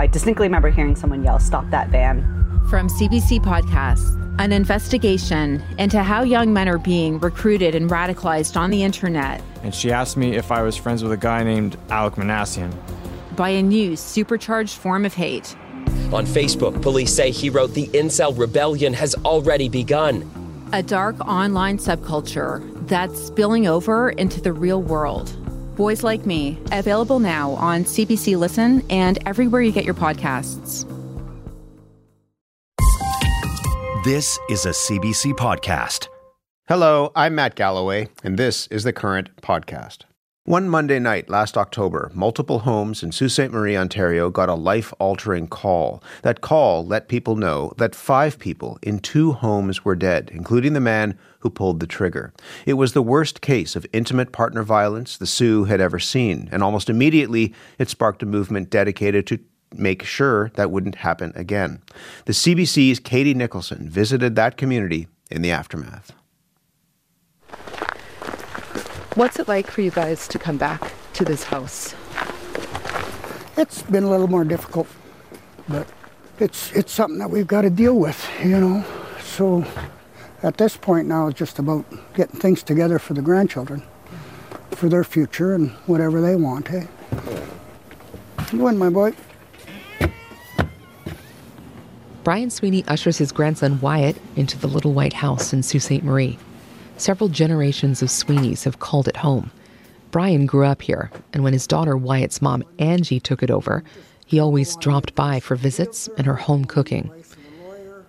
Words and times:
I 0.00 0.06
distinctly 0.06 0.46
remember 0.46 0.70
hearing 0.70 0.94
someone 0.94 1.24
yell, 1.24 1.40
Stop 1.40 1.68
that 1.70 1.88
van. 1.88 2.22
From 2.70 2.88
CBC 2.88 3.40
Podcasts, 3.40 4.14
an 4.38 4.52
investigation 4.52 5.60
into 5.78 6.02
how 6.02 6.22
young 6.22 6.52
men 6.52 6.68
are 6.68 6.78
being 6.78 7.18
recruited 7.18 7.74
and 7.74 7.90
radicalized 7.90 8.56
on 8.56 8.70
the 8.70 8.84
internet. 8.84 9.42
And 9.64 9.74
she 9.74 9.90
asked 9.90 10.16
me 10.16 10.36
if 10.36 10.52
I 10.52 10.62
was 10.62 10.76
friends 10.76 11.02
with 11.02 11.10
a 11.10 11.16
guy 11.16 11.42
named 11.42 11.76
Alek 11.88 12.14
Minassian. 12.14 12.72
By 13.34 13.48
a 13.48 13.62
new 13.62 13.96
supercharged 13.96 14.76
form 14.76 15.04
of 15.04 15.14
hate. 15.14 15.56
On 16.12 16.24
Facebook, 16.24 16.80
police 16.80 17.12
say 17.12 17.32
he 17.32 17.50
wrote 17.50 17.74
the 17.74 17.88
incel 17.88 18.38
rebellion 18.38 18.94
has 18.94 19.16
already 19.24 19.68
begun. 19.68 20.30
A 20.72 20.82
dark 20.82 21.18
online 21.26 21.78
subculture 21.78 22.62
that's 22.86 23.20
spilling 23.20 23.66
over 23.66 24.10
into 24.10 24.40
the 24.40 24.52
real 24.52 24.80
world. 24.82 25.34
Boys 25.78 26.02
Like 26.02 26.26
Me, 26.26 26.58
available 26.72 27.20
now 27.20 27.52
on 27.52 27.84
CBC 27.84 28.36
Listen 28.36 28.84
and 28.90 29.16
everywhere 29.26 29.62
you 29.62 29.70
get 29.70 29.84
your 29.84 29.94
podcasts. 29.94 30.84
This 34.04 34.40
is 34.50 34.66
a 34.66 34.70
CBC 34.70 35.34
podcast. 35.34 36.08
Hello, 36.66 37.12
I'm 37.14 37.36
Matt 37.36 37.54
Galloway, 37.54 38.08
and 38.24 38.36
this 38.36 38.66
is 38.66 38.82
the 38.82 38.92
current 38.92 39.30
podcast. 39.40 39.98
One 40.48 40.70
Monday 40.70 40.98
night 40.98 41.28
last 41.28 41.58
October, 41.58 42.10
multiple 42.14 42.60
homes 42.60 43.02
in 43.02 43.12
Sault 43.12 43.32
Ste. 43.32 43.50
Marie, 43.50 43.76
Ontario 43.76 44.30
got 44.30 44.48
a 44.48 44.54
life 44.54 44.94
altering 44.98 45.46
call. 45.46 46.02
That 46.22 46.40
call 46.40 46.86
let 46.86 47.08
people 47.08 47.36
know 47.36 47.74
that 47.76 47.94
five 47.94 48.38
people 48.38 48.78
in 48.82 49.00
two 49.00 49.32
homes 49.32 49.84
were 49.84 49.94
dead, 49.94 50.30
including 50.32 50.72
the 50.72 50.80
man 50.80 51.18
who 51.40 51.50
pulled 51.50 51.80
the 51.80 51.86
trigger. 51.86 52.32
It 52.64 52.78
was 52.78 52.94
the 52.94 53.02
worst 53.02 53.42
case 53.42 53.76
of 53.76 53.84
intimate 53.92 54.32
partner 54.32 54.62
violence 54.62 55.18
the 55.18 55.26
Soo 55.26 55.64
had 55.64 55.82
ever 55.82 55.98
seen, 55.98 56.48
and 56.50 56.62
almost 56.62 56.88
immediately 56.88 57.52
it 57.78 57.90
sparked 57.90 58.22
a 58.22 58.26
movement 58.26 58.70
dedicated 58.70 59.26
to 59.26 59.40
make 59.76 60.02
sure 60.02 60.50
that 60.54 60.70
wouldn't 60.70 60.94
happen 60.94 61.30
again. 61.34 61.82
The 62.24 62.32
CBC's 62.32 63.00
Katie 63.00 63.34
Nicholson 63.34 63.90
visited 63.90 64.34
that 64.36 64.56
community 64.56 65.08
in 65.30 65.42
the 65.42 65.50
aftermath. 65.50 66.14
What's 69.18 69.40
it 69.40 69.48
like 69.48 69.68
for 69.68 69.80
you 69.80 69.90
guys 69.90 70.28
to 70.28 70.38
come 70.38 70.58
back 70.58 70.92
to 71.14 71.24
this 71.24 71.42
house? 71.42 71.92
It's 73.56 73.82
been 73.82 74.04
a 74.04 74.08
little 74.08 74.28
more 74.28 74.44
difficult, 74.44 74.86
but 75.68 75.88
it's 76.38 76.70
it's 76.70 76.92
something 76.92 77.18
that 77.18 77.28
we've 77.28 77.48
got 77.48 77.62
to 77.62 77.70
deal 77.70 77.98
with, 77.98 78.30
you 78.44 78.60
know. 78.60 78.84
So 79.20 79.64
at 80.44 80.58
this 80.58 80.76
point 80.76 81.08
now, 81.08 81.26
it's 81.26 81.36
just 81.36 81.58
about 81.58 81.84
getting 82.14 82.38
things 82.38 82.62
together 82.62 83.00
for 83.00 83.14
the 83.14 83.20
grandchildren, 83.20 83.82
for 84.70 84.88
their 84.88 85.02
future 85.02 85.52
and 85.52 85.70
whatever 85.86 86.20
they 86.20 86.36
want. 86.36 86.68
Hey, 86.68 86.86
you 88.52 88.68
in, 88.68 88.78
my 88.78 88.88
boy. 88.88 89.14
Brian 92.22 92.50
Sweeney 92.50 92.84
ushers 92.86 93.18
his 93.18 93.32
grandson 93.32 93.80
Wyatt 93.80 94.16
into 94.36 94.56
the 94.56 94.68
little 94.68 94.92
white 94.92 95.14
house 95.14 95.52
in 95.52 95.64
Sault 95.64 95.82
Ste. 95.82 96.04
Marie. 96.04 96.38
Several 96.98 97.28
generations 97.28 98.02
of 98.02 98.08
Sweeneys 98.08 98.64
have 98.64 98.80
called 98.80 99.06
it 99.06 99.16
home. 99.16 99.52
Brian 100.10 100.46
grew 100.46 100.66
up 100.66 100.82
here, 100.82 101.12
and 101.32 101.44
when 101.44 101.52
his 101.52 101.66
daughter 101.66 101.96
Wyatt's 101.96 102.42
mom, 102.42 102.64
Angie, 102.80 103.20
took 103.20 103.40
it 103.40 103.52
over, 103.52 103.84
he 104.26 104.40
always 104.40 104.74
dropped 104.76 105.14
by 105.14 105.38
for 105.38 105.54
visits 105.54 106.08
and 106.18 106.26
her 106.26 106.34
home 106.34 106.64
cooking. 106.64 107.08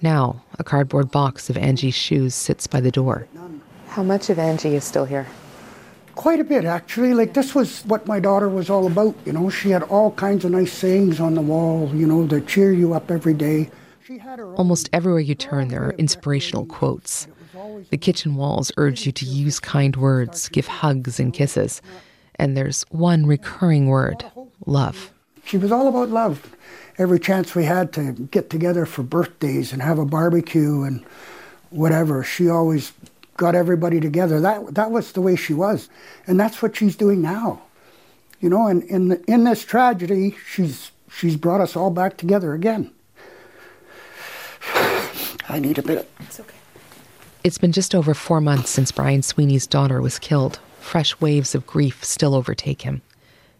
Now, 0.01 0.43
a 0.57 0.63
cardboard 0.63 1.11
box 1.11 1.51
of 1.51 1.57
Angie's 1.57 1.93
shoes 1.93 2.33
sits 2.33 2.65
by 2.65 2.81
the 2.81 2.89
door. 2.89 3.27
How 3.89 4.01
much 4.01 4.31
of 4.31 4.39
Angie 4.39 4.75
is 4.75 4.85
still 4.85 5.05
here? 5.05 5.27
Quite 6.15 6.39
a 6.39 6.43
bit, 6.43 6.65
actually. 6.65 7.13
Like, 7.13 7.35
this 7.35 7.53
was 7.53 7.83
what 7.83 8.07
my 8.07 8.19
daughter 8.19 8.49
was 8.49 8.71
all 8.71 8.87
about, 8.87 9.15
you 9.23 9.33
know. 9.33 9.51
She 9.51 9.69
had 9.69 9.83
all 9.83 10.11
kinds 10.11 10.45
of 10.45 10.51
nice 10.51 10.73
sayings 10.73 11.19
on 11.19 11.35
the 11.35 11.41
wall, 11.41 11.91
you 11.93 12.07
know, 12.07 12.25
that 12.27 12.47
cheer 12.47 12.73
you 12.73 12.93
up 12.93 13.11
every 13.11 13.35
day. 13.35 13.69
Almost 14.55 14.89
everywhere 14.91 15.19
you 15.19 15.35
turn, 15.35 15.67
there 15.67 15.83
are 15.83 15.93
inspirational 15.93 16.65
quotes. 16.65 17.27
The 17.89 17.97
kitchen 17.97 18.35
walls 18.35 18.71
urge 18.77 19.05
you 19.05 19.11
to 19.11 19.25
use 19.25 19.59
kind 19.59 19.95
words, 19.95 20.49
give 20.49 20.67
hugs 20.67 21.19
and 21.19 21.33
kisses. 21.33 21.81
And 22.35 22.55
there's 22.55 22.83
one 22.89 23.25
recurring 23.25 23.87
word 23.87 24.23
love. 24.65 25.11
She 25.45 25.57
was 25.57 25.71
all 25.71 25.87
about 25.87 26.09
love. 26.09 26.55
Every 26.97 27.19
chance 27.19 27.55
we 27.55 27.63
had 27.65 27.91
to 27.93 28.11
get 28.11 28.49
together 28.49 28.85
for 28.85 29.03
birthdays 29.03 29.73
and 29.73 29.81
have 29.81 29.99
a 29.99 30.05
barbecue 30.05 30.83
and 30.83 31.03
whatever, 31.69 32.23
she 32.23 32.49
always 32.49 32.93
got 33.37 33.55
everybody 33.55 33.99
together. 33.99 34.39
That, 34.39 34.75
that 34.75 34.91
was 34.91 35.13
the 35.13 35.21
way 35.21 35.35
she 35.35 35.53
was. 35.53 35.89
And 36.27 36.39
that's 36.39 36.61
what 36.61 36.75
she's 36.75 36.95
doing 36.95 37.21
now. 37.21 37.61
You 38.41 38.49
know, 38.49 38.67
and 38.67 38.83
in, 38.83 39.23
in 39.27 39.43
this 39.43 39.65
tragedy, 39.65 40.37
she's, 40.49 40.91
she's 41.11 41.35
brought 41.35 41.61
us 41.61 41.75
all 41.75 41.89
back 41.89 42.17
together 42.17 42.53
again. 42.53 42.91
I 45.49 45.59
need 45.59 45.77
a 45.77 45.83
bit. 45.83 46.09
It's 46.19 46.39
okay. 46.39 46.58
It's 47.41 47.57
been 47.57 47.71
just 47.71 47.95
over 47.95 48.13
four 48.13 48.41
months 48.41 48.69
since 48.69 48.91
Brian 48.91 49.21
Sweeney's 49.21 49.65
daughter 49.65 50.01
was 50.01 50.19
killed. 50.19 50.59
Fresh 50.81 51.21
waves 51.21 51.55
of 51.55 51.65
grief 51.65 52.03
still 52.03 52.35
overtake 52.35 52.81
him. 52.81 53.01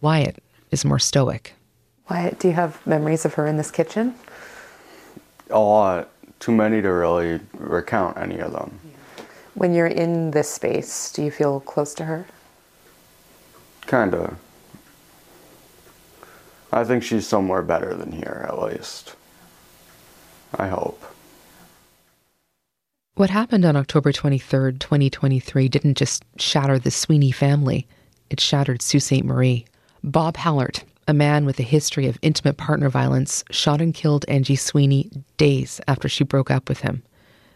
Wyatt 0.02 0.44
is 0.70 0.84
more 0.84 1.00
stoic. 1.00 1.54
Wyatt, 2.10 2.40
do 2.40 2.50
you 2.50 2.54
have 2.56 2.86
memories 2.86 3.24
of 3.24 3.36
her 3.36 3.48
in 3.48 3.56
this 3.56 3.72
kitchen? 3.72 4.16
A 5.50 5.60
lot. 5.60 6.10
Too 6.42 6.52
many 6.52 6.82
to 6.82 6.92
really 6.92 7.40
recount 7.54 8.18
any 8.18 8.40
of 8.40 8.52
them. 8.52 8.80
When 9.54 9.74
you're 9.74 9.88
in 9.88 10.32
this 10.32 10.50
space, 10.50 11.12
do 11.14 11.24
you 11.24 11.32
feel 11.32 11.62
close 11.62 11.94
to 11.96 12.06
her? 12.06 12.26
Kinda. 13.88 14.36
I 16.72 16.84
think 16.84 17.04
she's 17.04 17.26
somewhere 17.26 17.62
better 17.62 17.94
than 17.94 18.12
here, 18.12 18.46
at 18.48 18.62
least. 18.62 19.16
I 20.54 20.68
hope. 20.68 21.02
What 23.20 23.32
happened 23.32 23.66
on 23.66 23.76
October 23.76 24.14
23rd, 24.14 24.80
2023 24.80 25.68
didn't 25.68 25.98
just 25.98 26.24
shatter 26.38 26.80
the 26.80 26.90
Sweeney 26.90 27.32
family, 27.32 27.86
it 28.30 28.40
shattered 28.40 28.82
Sault 28.82 29.04
Ste. 29.04 29.26
Marie. 29.26 29.66
Bob 30.02 30.38
Hallert, 30.38 30.86
a 31.06 31.14
man 31.14 31.46
with 31.46 31.60
a 31.60 31.64
history 31.64 32.08
of 32.08 32.18
intimate 32.22 32.56
partner 32.56 32.88
violence, 32.88 33.44
shot 33.52 33.82
and 33.82 33.94
killed 33.94 34.24
Angie 34.30 34.56
Sweeney 34.56 35.12
days 35.36 35.82
after 35.86 36.08
she 36.08 36.24
broke 36.24 36.50
up 36.50 36.70
with 36.70 36.80
him. 36.80 37.04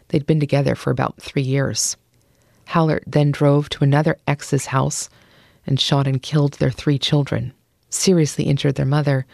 They'd 0.08 0.26
been 0.26 0.38
together 0.38 0.74
for 0.74 0.90
about 0.90 1.16
three 1.16 1.40
years. 1.40 1.96
Hallert 2.66 3.04
then 3.06 3.30
drove 3.30 3.70
to 3.70 3.84
another 3.84 4.18
ex's 4.28 4.66
house 4.66 5.08
and 5.66 5.80
shot 5.80 6.06
and 6.06 6.20
killed 6.20 6.52
their 6.58 6.70
three 6.70 6.98
children, 6.98 7.54
seriously 7.88 8.44
injured 8.44 8.74
their 8.74 8.84
mother, 8.84 9.24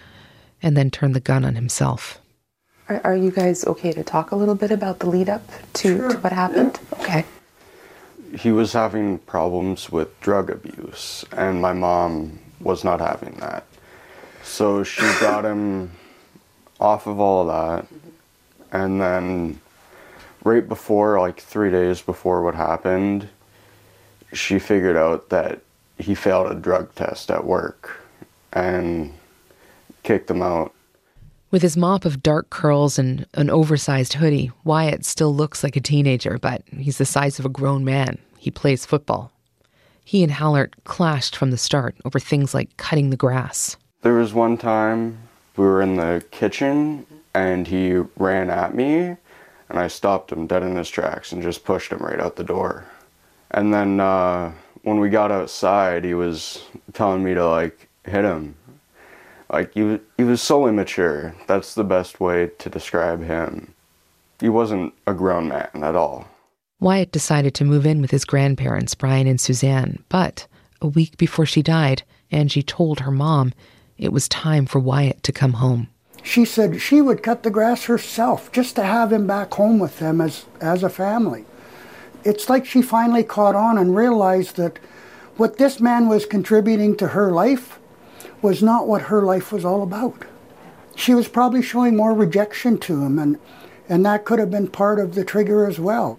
and 0.62 0.76
then 0.76 0.92
turned 0.92 1.16
the 1.16 1.18
gun 1.18 1.44
on 1.44 1.56
himself. 1.56 2.19
Are, 2.90 3.00
are 3.04 3.16
you 3.16 3.30
guys 3.30 3.64
okay 3.68 3.92
to 3.92 4.02
talk 4.02 4.32
a 4.32 4.36
little 4.36 4.56
bit 4.56 4.72
about 4.72 4.98
the 4.98 5.08
lead 5.08 5.28
up 5.28 5.46
to, 5.74 5.96
Sure. 5.96 6.10
to 6.10 6.18
what 6.18 6.32
happened? 6.32 6.80
Okay. 6.94 7.24
He 8.36 8.50
was 8.50 8.72
having 8.72 9.18
problems 9.18 9.90
with 9.90 10.20
drug 10.20 10.50
abuse, 10.50 11.24
and 11.30 11.62
my 11.62 11.72
mom 11.72 12.40
was 12.60 12.82
not 12.82 13.00
having 13.00 13.34
that. 13.38 13.64
So 14.42 14.82
she 14.82 15.02
got 15.20 15.44
him 15.44 15.92
off 16.80 17.06
of 17.06 17.20
all 17.20 17.46
that, 17.46 17.86
and 18.72 19.00
then 19.00 19.60
right 20.42 20.68
before, 20.68 21.20
like 21.20 21.38
three 21.40 21.70
days 21.70 22.02
before 22.02 22.42
what 22.42 22.56
happened, 22.56 23.28
she 24.32 24.58
figured 24.58 24.96
out 24.96 25.28
that 25.28 25.60
he 25.96 26.16
failed 26.16 26.50
a 26.50 26.56
drug 26.56 26.92
test 26.96 27.30
at 27.30 27.44
work 27.44 28.00
and 28.52 29.12
kicked 30.02 30.28
him 30.28 30.42
out. 30.42 30.72
With 31.50 31.62
his 31.62 31.76
mop 31.76 32.04
of 32.04 32.22
dark 32.22 32.48
curls 32.50 32.96
and 32.96 33.26
an 33.34 33.50
oversized 33.50 34.14
hoodie, 34.14 34.52
Wyatt 34.62 35.04
still 35.04 35.34
looks 35.34 35.64
like 35.64 35.74
a 35.74 35.80
teenager, 35.80 36.38
but 36.38 36.62
he's 36.78 36.98
the 36.98 37.04
size 37.04 37.40
of 37.40 37.44
a 37.44 37.48
grown 37.48 37.84
man. 37.84 38.18
He 38.38 38.52
plays 38.52 38.86
football. 38.86 39.32
He 40.04 40.22
and 40.22 40.32
Hallert 40.32 40.74
clashed 40.84 41.34
from 41.34 41.50
the 41.50 41.56
start 41.56 41.96
over 42.04 42.20
things 42.20 42.54
like 42.54 42.76
cutting 42.76 43.10
the 43.10 43.16
grass. 43.16 43.76
There 44.02 44.14
was 44.14 44.32
one 44.32 44.58
time 44.58 45.18
we 45.56 45.64
were 45.64 45.82
in 45.82 45.96
the 45.96 46.24
kitchen 46.30 47.04
and 47.34 47.66
he 47.66 47.96
ran 48.16 48.48
at 48.48 48.74
me 48.74 49.16
and 49.68 49.78
I 49.78 49.88
stopped 49.88 50.30
him 50.30 50.46
dead 50.46 50.62
in 50.62 50.76
his 50.76 50.88
tracks 50.88 51.32
and 51.32 51.42
just 51.42 51.64
pushed 51.64 51.90
him 51.90 51.98
right 51.98 52.20
out 52.20 52.36
the 52.36 52.44
door. 52.44 52.84
And 53.50 53.74
then 53.74 53.98
uh, 53.98 54.52
when 54.82 55.00
we 55.00 55.10
got 55.10 55.32
outside, 55.32 56.04
he 56.04 56.14
was 56.14 56.62
telling 56.92 57.24
me 57.24 57.34
to 57.34 57.46
like 57.46 57.88
hit 58.04 58.24
him. 58.24 58.54
Like 59.52 59.74
he, 59.74 59.82
wa- 59.82 59.98
he 60.16 60.24
was 60.24 60.40
so 60.40 60.66
immature. 60.66 61.34
That's 61.46 61.74
the 61.74 61.84
best 61.84 62.20
way 62.20 62.50
to 62.58 62.70
describe 62.70 63.22
him. 63.22 63.74
He 64.40 64.48
wasn't 64.48 64.94
a 65.06 65.14
grown 65.14 65.48
man 65.48 65.70
at 65.74 65.96
all. 65.96 66.28
Wyatt 66.78 67.12
decided 67.12 67.54
to 67.54 67.64
move 67.64 67.84
in 67.84 68.00
with 68.00 68.10
his 68.10 68.24
grandparents, 68.24 68.94
Brian 68.94 69.26
and 69.26 69.40
Suzanne, 69.40 70.02
but 70.08 70.46
a 70.80 70.86
week 70.86 71.18
before 71.18 71.44
she 71.44 71.62
died, 71.62 72.02
Angie 72.30 72.62
told 72.62 73.00
her 73.00 73.10
mom 73.10 73.52
it 73.98 74.12
was 74.12 74.28
time 74.28 74.64
for 74.64 74.78
Wyatt 74.78 75.22
to 75.24 75.32
come 75.32 75.54
home. 75.54 75.88
She 76.22 76.44
said 76.44 76.80
she 76.80 77.02
would 77.02 77.22
cut 77.22 77.42
the 77.42 77.50
grass 77.50 77.84
herself 77.84 78.50
just 78.52 78.76
to 78.76 78.82
have 78.82 79.12
him 79.12 79.26
back 79.26 79.52
home 79.52 79.78
with 79.78 79.98
them 79.98 80.20
as, 80.20 80.46
as 80.60 80.82
a 80.82 80.88
family. 80.88 81.44
It's 82.24 82.48
like 82.48 82.64
she 82.64 82.82
finally 82.82 83.24
caught 83.24 83.54
on 83.54 83.76
and 83.76 83.96
realized 83.96 84.56
that 84.56 84.78
what 85.36 85.56
this 85.56 85.80
man 85.80 86.08
was 86.08 86.24
contributing 86.26 86.96
to 86.96 87.08
her 87.08 87.30
life 87.30 87.79
was 88.42 88.62
not 88.62 88.86
what 88.86 89.02
her 89.02 89.22
life 89.22 89.52
was 89.52 89.64
all 89.64 89.82
about. 89.82 90.24
she 90.96 91.14
was 91.14 91.28
probably 91.28 91.62
showing 91.62 91.96
more 91.96 92.12
rejection 92.12 92.76
to 92.78 93.02
him, 93.02 93.18
and, 93.18 93.38
and 93.88 94.04
that 94.04 94.24
could 94.24 94.38
have 94.38 94.50
been 94.50 94.68
part 94.68 94.98
of 95.00 95.14
the 95.14 95.24
trigger 95.24 95.66
as 95.66 95.78
well. 95.80 96.18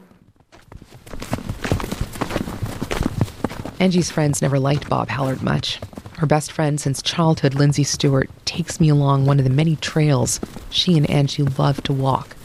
Angie's 3.80 4.12
friends 4.12 4.42
never 4.42 4.60
liked 4.60 4.90
Bob 4.90 5.10
Hallard 5.10 5.42
much. 5.42 5.80
Her 6.18 6.28
best 6.28 6.52
friend 6.52 6.80
since 6.80 7.02
childhood, 7.02 7.56
Lindsay 7.56 7.84
Stewart, 7.84 8.30
takes 8.46 8.80
me 8.80 8.90
along 8.90 9.26
one 9.26 9.40
of 9.40 9.44
the 9.44 9.50
many 9.52 9.76
trails 9.76 10.40
she 10.70 10.98
and 10.98 11.10
Angie 11.10 11.44
love 11.44 11.82
to 11.84 11.94
walk. 11.94 12.36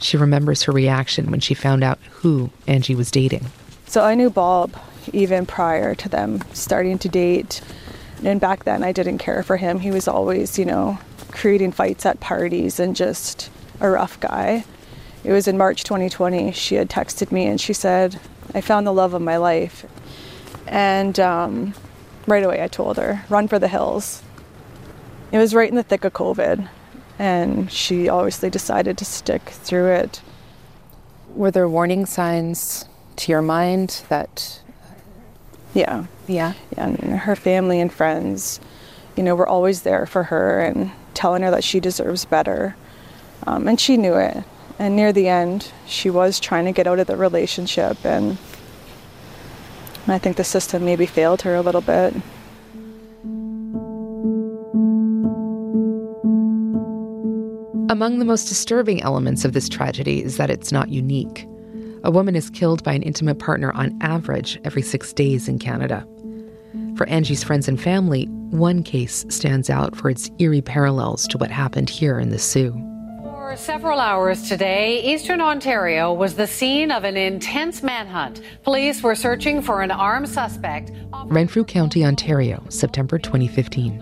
She 0.00 0.16
remembers 0.16 0.62
her 0.62 0.72
reaction 0.72 1.30
when 1.30 1.40
she 1.40 1.54
found 1.54 1.84
out 1.84 1.98
who 2.10 2.50
Angie 2.66 2.94
was 2.94 3.10
dating. 3.10 3.46
So 3.86 4.02
I 4.02 4.14
knew 4.14 4.30
Bob 4.30 4.74
even 5.12 5.46
prior 5.46 5.94
to 5.94 6.08
them 6.08 6.42
starting 6.52 6.98
to 6.98 7.08
date. 7.08 7.60
And 8.24 8.40
back 8.40 8.64
then, 8.64 8.82
I 8.82 8.92
didn't 8.92 9.18
care 9.18 9.42
for 9.42 9.56
him. 9.56 9.80
He 9.80 9.90
was 9.90 10.08
always, 10.08 10.58
you 10.58 10.64
know, 10.64 10.98
creating 11.30 11.72
fights 11.72 12.06
at 12.06 12.20
parties 12.20 12.80
and 12.80 12.96
just 12.96 13.50
a 13.80 13.90
rough 13.90 14.18
guy. 14.20 14.64
It 15.22 15.32
was 15.32 15.48
in 15.48 15.58
March 15.58 15.84
2020. 15.84 16.52
She 16.52 16.76
had 16.76 16.88
texted 16.88 17.30
me 17.30 17.46
and 17.46 17.60
she 17.60 17.72
said, 17.72 18.18
I 18.54 18.60
found 18.60 18.86
the 18.86 18.92
love 18.92 19.12
of 19.12 19.22
my 19.22 19.36
life. 19.36 19.84
And 20.66 21.18
um, 21.20 21.74
right 22.26 22.42
away, 22.42 22.62
I 22.62 22.68
told 22.68 22.96
her, 22.96 23.24
run 23.28 23.48
for 23.48 23.58
the 23.58 23.68
hills. 23.68 24.22
It 25.32 25.38
was 25.38 25.54
right 25.54 25.68
in 25.68 25.76
the 25.76 25.82
thick 25.82 26.04
of 26.04 26.12
COVID, 26.12 26.68
and 27.18 27.70
she 27.70 28.08
obviously 28.08 28.48
decided 28.48 28.96
to 28.98 29.04
stick 29.04 29.42
through 29.42 29.90
it. 29.90 30.22
Were 31.34 31.50
there 31.50 31.68
warning 31.68 32.06
signs 32.06 32.86
to 33.16 33.32
your 33.32 33.42
mind 33.42 34.04
that? 34.08 34.60
Yeah. 35.76 36.06
Yeah. 36.26 36.54
yeah 36.74 36.86
and 36.86 36.98
her 37.20 37.36
family 37.36 37.80
and 37.80 37.92
friends, 37.92 38.60
you 39.14 39.22
know, 39.22 39.34
were 39.34 39.46
always 39.46 39.82
there 39.82 40.06
for 40.06 40.22
her 40.24 40.60
and 40.60 40.90
telling 41.12 41.42
her 41.42 41.50
that 41.50 41.64
she 41.64 41.80
deserves 41.80 42.24
better. 42.24 42.74
Um, 43.46 43.68
and 43.68 43.78
she 43.78 43.98
knew 43.98 44.14
it. 44.14 44.42
And 44.78 44.96
near 44.96 45.12
the 45.12 45.28
end, 45.28 45.70
she 45.86 46.08
was 46.08 46.40
trying 46.40 46.64
to 46.64 46.72
get 46.72 46.86
out 46.86 46.98
of 46.98 47.06
the 47.06 47.16
relationship, 47.16 48.04
and 48.04 48.38
I 50.06 50.18
think 50.18 50.36
the 50.36 50.44
system 50.44 50.84
maybe 50.84 51.06
failed 51.06 51.42
her 51.42 51.54
a 51.54 51.62
little 51.62 51.80
bit. 51.80 52.14
Among 57.88 58.18
the 58.18 58.26
most 58.26 58.48
disturbing 58.48 59.02
elements 59.02 59.44
of 59.46 59.52
this 59.54 59.68
tragedy 59.68 60.22
is 60.22 60.36
that 60.36 60.50
it's 60.50 60.72
not 60.72 60.90
unique. 60.90 61.46
A 62.06 62.10
woman 62.12 62.36
is 62.36 62.50
killed 62.50 62.84
by 62.84 62.92
an 62.92 63.02
intimate 63.02 63.40
partner 63.40 63.72
on 63.72 63.98
average 64.00 64.60
every 64.62 64.80
six 64.80 65.12
days 65.12 65.48
in 65.48 65.58
Canada. 65.58 66.06
For 66.94 67.04
Angie's 67.08 67.42
friends 67.42 67.66
and 67.66 67.80
family, 67.80 68.26
one 68.26 68.84
case 68.84 69.26
stands 69.28 69.68
out 69.68 69.96
for 69.96 70.08
its 70.08 70.30
eerie 70.38 70.60
parallels 70.60 71.26
to 71.26 71.36
what 71.36 71.50
happened 71.50 71.90
here 71.90 72.20
in 72.20 72.28
the 72.28 72.38
Soo. 72.38 72.70
For 73.24 73.56
several 73.56 73.98
hours 73.98 74.48
today, 74.48 75.02
Eastern 75.02 75.40
Ontario 75.40 76.12
was 76.12 76.36
the 76.36 76.46
scene 76.46 76.92
of 76.92 77.02
an 77.02 77.16
intense 77.16 77.82
manhunt. 77.82 78.40
Police 78.62 79.02
were 79.02 79.16
searching 79.16 79.60
for 79.60 79.82
an 79.82 79.90
armed 79.90 80.28
suspect. 80.28 80.92
Renfrew 81.24 81.64
County, 81.64 82.04
Ontario, 82.04 82.64
September 82.68 83.18
2015. 83.18 84.00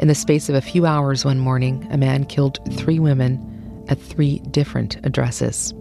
In 0.00 0.08
the 0.08 0.14
space 0.14 0.50
of 0.50 0.54
a 0.54 0.60
few 0.60 0.84
hours 0.84 1.24
one 1.24 1.38
morning, 1.38 1.88
a 1.90 1.96
man 1.96 2.26
killed 2.26 2.58
three 2.76 2.98
women 2.98 3.86
at 3.88 3.98
three 3.98 4.40
different 4.50 4.98
addresses 5.04 5.72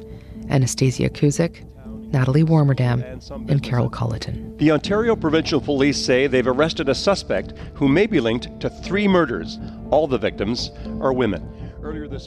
Anastasia 0.49 1.09
Kuzyk, 1.09 1.63
Natalie 2.11 2.43
Warmerdam, 2.43 3.03
and 3.49 3.61
Carol 3.61 3.89
Culleton. 3.89 4.57
The 4.57 4.71
Ontario 4.71 5.15
Provincial 5.15 5.59
Police 5.59 5.97
say 6.03 6.27
they've 6.27 6.47
arrested 6.47 6.89
a 6.89 6.95
suspect 6.95 7.53
who 7.73 7.87
may 7.87 8.07
be 8.07 8.19
linked 8.19 8.59
to 8.61 8.69
three 8.69 9.07
murders. 9.07 9.59
All 9.91 10.07
the 10.07 10.17
victims 10.17 10.71
are 11.01 11.13
women. 11.13 11.47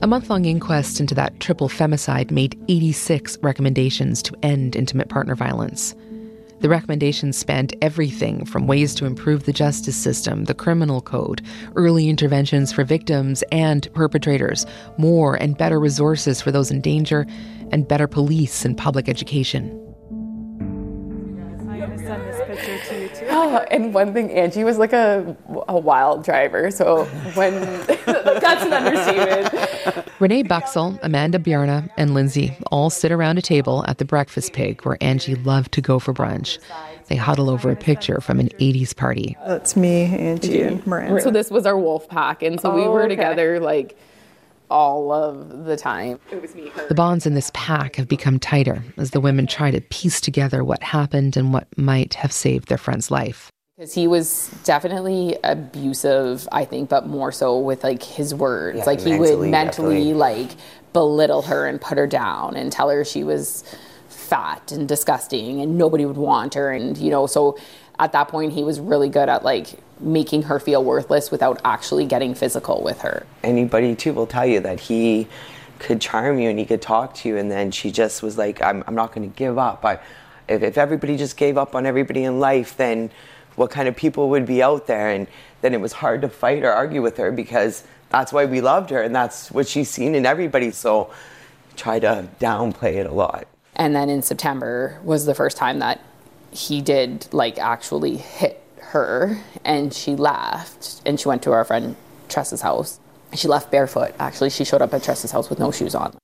A 0.03 0.07
month 0.07 0.31
long 0.31 0.45
inquest 0.45 1.01
into 1.01 1.15
that 1.17 1.39
triple 1.41 1.69
femicide 1.69 2.31
made 2.31 2.59
86 2.69 3.39
recommendations 3.43 4.23
to 4.23 4.37
end 4.43 4.77
intimate 4.77 5.09
partner 5.09 5.35
violence. 5.35 5.95
The 6.61 6.69
recommendations 6.69 7.39
spanned 7.39 7.75
everything 7.81 8.45
from 8.45 8.67
ways 8.67 8.95
to 8.97 9.07
improve 9.07 9.45
the 9.45 9.53
justice 9.53 9.97
system, 9.97 10.45
the 10.45 10.55
criminal 10.55 11.01
code, 11.01 11.41
early 11.75 12.09
interventions 12.11 12.71
for 12.71 12.85
victims 12.85 13.43
and 13.51 13.93
perpetrators, 13.95 14.67
more 14.99 15.37
and 15.37 15.57
better 15.57 15.81
resources 15.81 16.43
for 16.43 16.53
those 16.53 16.71
in 16.71 16.83
danger, 16.83 17.27
and 17.73 17.89
better 17.89 18.07
police 18.07 18.65
and 18.67 18.77
public 18.77 19.09
education. 19.09 19.90
And 23.71 23.95
one 23.95 24.13
thing, 24.13 24.31
Angie 24.33 24.65
was 24.65 24.79
like 24.79 24.93
a, 24.93 25.37
a 25.69 25.79
wild 25.79 26.25
driver. 26.25 26.71
So 26.71 27.05
when 27.35 27.53
that's 28.07 28.65
an 28.65 28.73
understatement. 28.73 30.07
Renee 30.21 30.43
Buxel, 30.45 30.99
Amanda 31.03 31.39
Bjarna, 31.39 31.89
and 31.97 32.15
Lindsay 32.15 32.57
all 32.71 32.91
sit 32.91 33.11
around 33.13 33.39
a 33.39 33.43
table 33.43 33.85
at 33.89 33.99
the 33.99 34.05
Breakfast 34.05 34.53
Pig 34.53 34.85
where 34.85 34.97
Angie 35.01 35.35
loved 35.37 35.73
to 35.73 35.81
go 35.81 35.99
for 35.99 36.13
brunch. 36.13 36.59
They 37.09 37.17
huddle 37.17 37.51
over 37.51 37.71
a 37.71 37.77
picture 37.77 38.21
from 38.21 38.39
an 38.39 38.49
80s 38.61 38.95
party. 38.95 39.37
That's 39.47 39.77
me, 39.77 40.05
Angie, 40.05 40.63
and 40.63 40.87
Miranda. 40.87 41.21
So 41.23 41.31
this 41.31 41.51
was 41.51 41.67
our 41.67 41.77
wolf 41.79 42.09
pack. 42.09 42.43
And 42.43 42.61
so 42.61 42.73
we 42.75 42.83
Oh, 42.83 42.93
were 42.93 43.01
okay. 43.03 43.17
together 43.17 43.59
like 43.61 43.99
all 44.71 45.13
of 45.13 45.65
the 45.65 45.77
time. 45.77 46.19
It 46.31 46.41
was 46.41 46.55
me, 46.55 46.69
her. 46.69 46.87
The 46.89 46.95
bonds 46.95 47.27
in 47.27 47.35
this 47.35 47.51
pack 47.55 47.97
have 47.97 48.09
become 48.09 48.39
tighter 48.39 48.83
as 48.97 49.11
the 49.11 49.21
women 49.21 49.47
try 49.47 49.71
to 49.71 49.81
piece 49.81 50.21
together 50.21 50.65
what 50.65 50.83
happened 50.83 51.37
and 51.37 51.53
what 51.53 51.67
might 51.77 52.15
have 52.15 52.33
saved 52.33 52.69
their 52.69 52.79
friend's 52.79 53.11
life. 53.11 53.51
Because 53.77 53.95
he 53.95 54.07
was 54.07 54.55
definitely 54.65 55.37
abusive, 55.43 56.47
I 56.53 56.65
think, 56.65 56.91
but 56.91 57.07
more 57.07 57.33
so 57.33 57.59
with 57.59 57.83
like 57.83 58.03
his 58.03 58.35
words. 58.35 58.79
Yeah, 58.79 58.85
like 58.85 59.01
he 59.01 59.11
mentally, 59.11 59.37
would 59.37 59.51
mentally 59.51 59.95
definitely. 59.97 60.15
like 60.15 60.51
belittle 60.93 61.43
her 61.43 61.67
and 61.67 61.81
put 61.81 61.97
her 61.97 62.07
down 62.07 62.57
and 62.57 62.71
tell 62.71 62.91
her 62.91 63.05
she 63.05 63.25
was 63.25 63.65
fat 64.09 64.71
and 64.71 64.87
disgusting 64.87 65.61
and 65.61 65.79
nobody 65.79 66.05
would 66.05 66.17
want 66.17 66.55
her. 66.55 66.71
And, 66.71 66.97
you 66.99 67.11
know, 67.11 67.27
so 67.27 67.59
at 67.99 68.13
that 68.13 68.29
point, 68.29 68.53
he 68.53 68.65
was 68.65 68.81
really 68.81 69.09
good 69.09 69.29
at 69.29 69.45
like 69.45 69.79
making 70.01 70.43
her 70.43 70.59
feel 70.59 70.83
worthless 70.83 71.31
without 71.31 71.61
actually 71.65 72.07
getting 72.07 72.35
physical 72.35 72.83
with 72.83 73.01
her. 73.03 73.27
Anybody 73.43 73.95
too 73.95 74.13
will 74.13 74.27
tell 74.27 74.47
you 74.47 74.61
that 74.61 74.81
he 74.81 75.29
could 75.79 76.01
charm 76.01 76.39
you 76.39 76.51
and 76.51 76.59
he 76.59 76.67
could 76.67 76.83
talk 76.83 77.15
to 77.15 77.29
you, 77.29 77.37
and 77.37 77.51
then 77.51 77.71
she 77.71 77.91
just 77.91 78.23
was 78.23 78.39
like, 78.39 78.63
"I'm, 78.63 78.85
I'm 78.87 78.95
not 78.95 79.13
going 79.15 79.31
to 79.31 79.37
give 79.37 79.59
up." 79.59 79.85
I, 79.85 80.01
if, 80.49 80.63
if 80.63 80.79
everybody 80.79 81.17
just 81.17 81.37
gave 81.37 81.57
up 81.57 81.75
on 81.75 81.87
everybody 81.87 82.25
in 82.25 82.41
life, 82.41 82.77
then 82.77 83.11
what 83.57 83.71
kind 83.71 83.89
of 83.89 83.97
people 83.97 84.31
would 84.31 84.47
be 84.47 84.63
out 84.63 84.87
there? 84.87 85.11
And 85.11 85.27
then 85.61 85.75
it 85.75 85.81
was 85.81 85.93
hard 85.93 86.23
to 86.23 86.29
fight 86.29 86.63
or 86.65 86.73
argue 86.73 87.03
with 87.03 87.17
her 87.17 87.31
because 87.33 87.85
that's 88.11 88.33
why 88.33 88.45
we 88.45 88.61
loved 88.61 88.91
her, 88.91 89.03
and 89.03 89.15
that's 89.15 89.51
what 89.51 89.69
she's 89.69 89.89
seen 89.89 90.15
in 90.15 90.27
everybody. 90.27 90.71
So 90.71 91.11
try 91.77 91.99
to 91.99 92.29
downplay 92.39 92.95
it 92.95 93.07
a 93.07 93.13
lot. 93.13 93.47
And 93.77 93.97
then 93.97 94.11
in 94.11 94.23
September 94.23 95.01
was 95.03 95.25
the 95.25 95.35
first 95.35 95.57
time 95.57 95.79
that 95.79 96.01
he 96.51 96.83
did 96.83 97.33
like 97.33 97.59
actually 97.59 98.17
hit 98.17 98.63
her 98.91 99.39
and 99.65 99.93
she 99.93 100.17
left 100.17 101.03
and 101.07 101.19
she 101.19 101.29
went 101.29 101.43
to 101.43 101.53
our 101.53 101.65
friend 101.65 101.97
Tress's 102.29 102.63
house. 102.63 103.01
She 103.35 103.49
left 103.49 103.71
barefoot. 103.71 104.13
Actually, 104.19 104.51
she 104.51 104.65
showed 104.65 104.83
up 104.83 104.93
at 104.93 105.03
Tress's 105.03 105.31
house 105.31 105.49
with 105.49 105.59
no 105.59 105.71
shoes 105.71 105.95
on. 105.95 106.17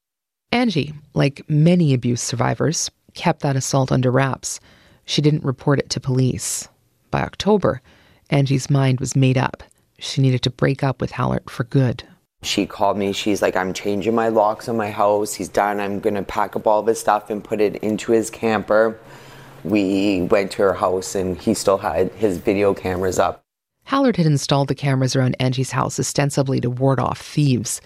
Angie, 0.53 0.95
like 1.15 1.49
many 1.49 1.95
abuse 1.95 2.21
survivors, 2.21 2.91
kept 3.15 3.41
that 3.41 3.57
assault 3.57 3.93
under 3.93 4.11
wraps. 4.11 4.61
She 5.05 5.23
didn't 5.23 5.45
report 5.45 5.79
it 5.79 5.91
to 5.91 6.01
police. 6.01 6.69
By 7.11 7.23
October, 7.23 7.81
Angie's 8.31 8.69
mind 8.69 9.01
was 9.01 9.17
made 9.17 9.39
up. 9.39 9.63
She 9.99 10.21
needed 10.21 10.43
to 10.43 10.51
break 10.51 10.83
up 10.83 11.01
with 11.01 11.13
Hallert 11.13 11.49
for 11.49 11.65
good. 11.65 12.05
She 12.43 12.67
called 12.67 12.97
me. 12.97 13.13
She's 13.13 13.41
like, 13.41 13.57
I'm 13.57 13.73
changing 13.73 14.15
my 14.15 14.29
locks 14.29 14.69
on 14.69 14.77
my 14.77 14.91
house. 14.91 15.35
He's 15.35 15.49
done. 15.49 15.81
I'm 15.81 16.01
going 16.01 16.15
to 16.15 16.23
pack 16.23 16.55
up 16.55 16.67
all 16.67 16.81
of 16.81 16.87
his 16.87 17.01
stuff 17.01 17.31
and 17.31 17.43
put 17.43 17.61
it 17.61 17.77
into 17.77 18.13
his 18.13 18.31
camper. 18.31 18.99
We 19.67 20.23
went 20.23 20.53
to 20.53 20.63
her 20.63 20.75
house 20.75 21.17
and 21.17 21.37
he 21.37 21.53
still 21.55 21.79
had 21.79 22.13
his 22.13 22.39
video 22.39 22.73
cameras 22.73 23.19
up. 23.19 23.43
Hallard 23.85 24.17
had 24.17 24.27
installed 24.27 24.69
the 24.69 24.75
cameras 24.75 25.17
around 25.17 25.37
Angie's 25.41 25.73
house 25.73 25.99
ostensibly 25.99 26.61
to 26.61 26.71
ward 26.71 27.01
off 27.01 27.21
thieves, 27.21 27.81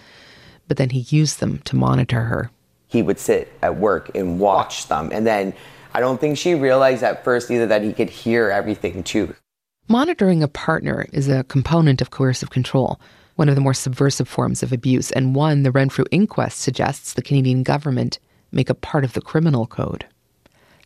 but 0.67 0.77
then 0.77 0.91
he 0.91 0.99
used 1.15 1.39
them 1.39 1.59
to 1.65 1.75
monitor 1.75 2.21
her. 2.21 2.51
He 2.87 3.01
would 3.01 3.19
sit 3.19 3.51
at 3.63 3.77
work 3.77 4.15
and 4.15 4.39
watch 4.39 4.87
them. 4.87 5.09
And 5.11 5.25
then 5.25 5.53
I 5.93 5.99
don't 5.99 6.21
think 6.21 6.37
she 6.37 6.53
realized 6.53 7.03
at 7.03 7.23
first 7.23 7.49
either 7.49 7.65
that 7.67 7.81
he 7.81 7.93
could 7.93 8.09
hear 8.09 8.49
everything 8.49 9.03
too. 9.03 9.35
Monitoring 9.87 10.43
a 10.43 10.47
partner 10.47 11.07
is 11.11 11.27
a 11.27 11.43
component 11.45 11.99
of 11.99 12.11
coercive 12.11 12.51
control, 12.51 12.99
one 13.35 13.49
of 13.49 13.55
the 13.55 13.61
more 13.61 13.73
subversive 13.73 14.27
forms 14.27 14.61
of 14.61 14.71
abuse, 14.71 15.11
and 15.11 15.35
one 15.35 15.63
the 15.63 15.71
Renfrew 15.71 16.05
inquest 16.11 16.59
suggests 16.59 17.13
the 17.13 17.23
Canadian 17.23 17.63
government 17.63 18.19
make 18.51 18.69
a 18.69 18.75
part 18.75 19.03
of 19.03 19.13
the 19.13 19.21
criminal 19.21 19.65
code. 19.65 20.05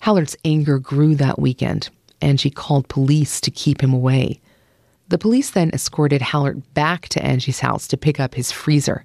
Hallard's 0.05 0.37
anger 0.45 0.77
grew 0.77 1.15
that 1.15 1.39
weekend, 1.39 1.89
and 2.21 2.39
she 2.39 2.51
called 2.51 2.87
police 2.87 3.41
to 3.41 3.49
keep 3.49 3.81
him 3.81 3.91
away. 3.91 4.39
The 5.07 5.17
police 5.17 5.49
then 5.49 5.71
escorted 5.71 6.21
Hallard 6.21 6.61
back 6.75 7.09
to 7.09 7.25
Angie's 7.25 7.61
house 7.61 7.87
to 7.87 7.97
pick 7.97 8.19
up 8.19 8.35
his 8.35 8.51
freezer. 8.51 9.03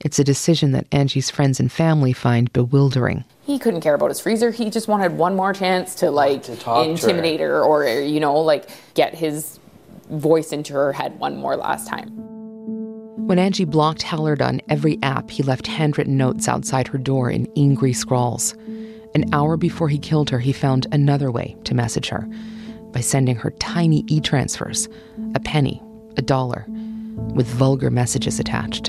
It's 0.00 0.18
a 0.18 0.24
decision 0.24 0.72
that 0.72 0.88
Angie's 0.90 1.30
friends 1.30 1.60
and 1.60 1.70
family 1.70 2.12
find 2.12 2.52
bewildering. 2.52 3.22
He 3.46 3.60
couldn't 3.60 3.82
care 3.82 3.94
about 3.94 4.08
his 4.08 4.18
freezer. 4.18 4.50
He 4.50 4.70
just 4.70 4.88
wanted 4.88 5.12
one 5.12 5.36
more 5.36 5.52
chance 5.52 5.94
to 5.96 6.10
like 6.10 6.42
talk 6.58 6.82
to 6.82 6.86
her. 6.86 6.90
intimidate 6.90 7.38
her. 7.38 7.62
or 7.62 7.86
you 7.86 8.18
know, 8.18 8.34
like 8.40 8.68
get 8.94 9.14
his 9.14 9.60
voice 10.10 10.50
into 10.50 10.72
her 10.72 10.92
head 10.92 11.16
one 11.20 11.36
more 11.36 11.54
last 11.54 11.86
time. 11.86 12.08
When 13.28 13.38
Angie 13.38 13.66
blocked 13.66 14.02
Hallard 14.02 14.42
on 14.42 14.60
every 14.68 14.98
app, 15.00 15.30
he 15.30 15.44
left 15.44 15.68
handwritten 15.68 16.16
notes 16.16 16.48
outside 16.48 16.88
her 16.88 16.98
door 16.98 17.30
in 17.30 17.48
angry 17.56 17.92
scrawls. 17.92 18.56
An 19.14 19.32
hour 19.32 19.56
before 19.56 19.88
he 19.88 19.98
killed 19.98 20.28
her, 20.30 20.40
he 20.40 20.52
found 20.52 20.88
another 20.90 21.30
way 21.30 21.56
to 21.64 21.74
message 21.74 22.08
her 22.08 22.28
by 22.92 23.00
sending 23.00 23.36
her 23.36 23.52
tiny 23.52 24.04
e 24.08 24.20
transfers 24.20 24.88
a 25.36 25.40
penny, 25.40 25.80
a 26.16 26.22
dollar, 26.22 26.64
with 27.34 27.46
vulgar 27.46 27.90
messages 27.90 28.40
attached. 28.40 28.88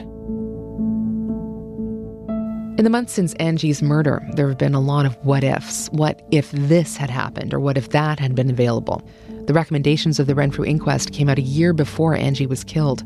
In 2.77 2.83
the 2.83 2.89
months 2.89 3.13
since 3.13 3.33
Angie's 3.35 3.83
murder, 3.83 4.27
there 4.33 4.49
have 4.49 4.57
been 4.57 4.73
a 4.73 4.81
lot 4.81 5.05
of 5.05 5.15
what 5.23 5.43
ifs. 5.43 5.87
What 5.91 6.27
if 6.31 6.51
this 6.51 6.97
had 6.97 7.09
happened, 7.11 7.53
or 7.53 7.59
what 7.59 7.77
if 7.77 7.89
that 7.89 8.19
had 8.19 8.33
been 8.33 8.49
available? 8.49 9.07
The 9.45 9.53
recommendations 9.53 10.19
of 10.19 10.25
the 10.25 10.35
Renfrew 10.35 10.65
inquest 10.65 11.13
came 11.13 11.29
out 11.29 11.37
a 11.37 11.43
year 11.43 11.71
before 11.71 12.15
Angie 12.15 12.47
was 12.47 12.63
killed. 12.63 13.03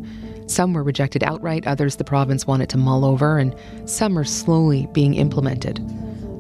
Some 0.48 0.74
were 0.74 0.84
rejected 0.84 1.24
outright, 1.24 1.68
others 1.68 1.98
the 1.98 2.04
province 2.06 2.48
wanted 2.48 2.70
to 2.70 2.78
mull 2.78 3.04
over, 3.04 3.38
and 3.38 3.54
some 3.86 4.18
are 4.18 4.24
slowly 4.24 4.88
being 4.94 5.16
implemented. 5.16 5.80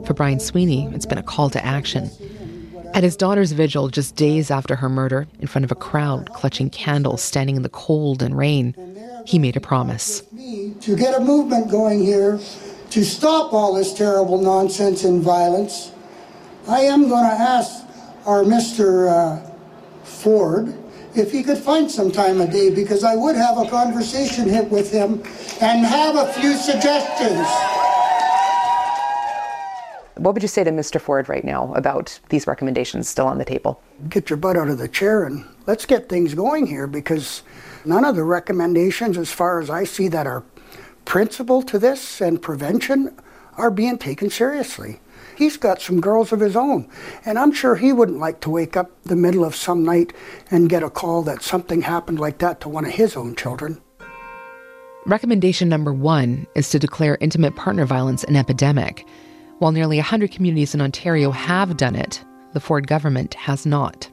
For 0.09 0.15
Brian 0.15 0.39
Sweeney, 0.39 0.89
it's 0.91 1.05
been 1.05 1.19
a 1.19 1.23
call 1.23 1.51
to 1.51 1.63
action. 1.63 2.09
At 2.95 3.03
his 3.03 3.15
daughter's 3.15 3.51
vigil, 3.51 3.89
just 3.89 4.15
days 4.15 4.49
after 4.49 4.75
her 4.77 4.89
murder, 4.89 5.27
in 5.39 5.45
front 5.45 5.65
of 5.65 5.71
a 5.71 5.75
crowd 5.75 6.33
clutching 6.33 6.71
candles, 6.71 7.21
standing 7.21 7.55
in 7.55 7.61
the 7.61 7.69
cold 7.69 8.23
and 8.23 8.35
rain, 8.35 8.73
he 9.27 9.37
made 9.37 9.55
a 9.55 9.59
promise. 9.59 10.23
To 10.81 10.95
get 10.95 11.13
a 11.13 11.19
movement 11.19 11.69
going 11.69 12.03
here 12.03 12.39
to 12.89 13.05
stop 13.05 13.53
all 13.53 13.75
this 13.75 13.93
terrible 13.93 14.41
nonsense 14.41 15.03
and 15.03 15.21
violence, 15.21 15.91
I 16.67 16.79
am 16.79 17.07
going 17.07 17.29
to 17.29 17.35
ask 17.39 17.85
our 18.25 18.41
Mr. 18.41 19.09
Uh, 19.11 19.51
Ford 20.03 20.75
if 21.13 21.31
he 21.31 21.43
could 21.43 21.59
find 21.59 21.91
some 21.91 22.11
time 22.11 22.41
a 22.41 22.47
day 22.47 22.73
because 22.73 23.03
I 23.03 23.15
would 23.15 23.35
have 23.35 23.59
a 23.59 23.69
conversation 23.69 24.45
with 24.71 24.91
him 24.91 25.21
and 25.61 25.85
have 25.85 26.15
a 26.15 26.33
few 26.33 26.55
suggestions. 26.55 27.47
What 30.19 30.33
would 30.33 30.43
you 30.43 30.49
say 30.49 30.65
to 30.65 30.71
Mr. 30.71 30.99
Ford 30.99 31.29
right 31.29 31.45
now 31.45 31.73
about 31.75 32.19
these 32.27 32.45
recommendations 32.45 33.07
still 33.07 33.25
on 33.25 33.37
the 33.37 33.45
table? 33.45 33.81
Get 34.09 34.29
your 34.29 34.35
butt 34.35 34.57
out 34.57 34.67
of 34.67 34.77
the 34.77 34.89
chair 34.89 35.23
and 35.23 35.45
let's 35.65 35.85
get 35.85 36.09
things 36.09 36.33
going 36.33 36.67
here 36.67 36.87
because 36.87 37.41
none 37.85 38.03
of 38.03 38.17
the 38.17 38.25
recommendations, 38.25 39.17
as 39.17 39.31
far 39.31 39.61
as 39.61 39.69
I 39.69 39.85
see, 39.85 40.09
that 40.09 40.27
are 40.27 40.43
principal 41.05 41.61
to 41.63 41.79
this 41.79 42.19
and 42.19 42.41
prevention 42.41 43.17
are 43.53 43.71
being 43.71 43.97
taken 43.97 44.29
seriously. 44.29 44.99
He's 45.37 45.55
got 45.55 45.81
some 45.81 46.01
girls 46.01 46.33
of 46.33 46.41
his 46.41 46.57
own, 46.57 46.89
and 47.25 47.39
I'm 47.39 47.53
sure 47.53 47.77
he 47.77 47.93
wouldn't 47.93 48.19
like 48.19 48.41
to 48.41 48.49
wake 48.49 48.75
up 48.75 48.91
the 49.03 49.15
middle 49.15 49.45
of 49.45 49.55
some 49.55 49.85
night 49.85 50.11
and 50.51 50.69
get 50.69 50.83
a 50.83 50.89
call 50.89 51.21
that 51.23 51.43
something 51.43 51.83
happened 51.83 52.19
like 52.19 52.39
that 52.39 52.59
to 52.61 52.69
one 52.69 52.83
of 52.83 52.91
his 52.91 53.15
own 53.15 53.37
children. 53.37 53.81
Recommendation 55.05 55.69
number 55.69 55.93
one 55.93 56.45
is 56.55 56.69
to 56.71 56.79
declare 56.79 57.17
intimate 57.21 57.55
partner 57.55 57.85
violence 57.85 58.25
an 58.25 58.35
epidemic. 58.35 59.07
While 59.59 59.73
nearly 59.73 59.97
100 59.97 60.31
communities 60.31 60.73
in 60.73 60.79
Ontario 60.79 61.31
have 61.31 61.75
done 61.75 61.95
it, 61.95 62.23
the 62.53 62.61
Ford 62.61 62.87
government 62.87 63.33
has 63.33 63.65
not. 63.65 64.09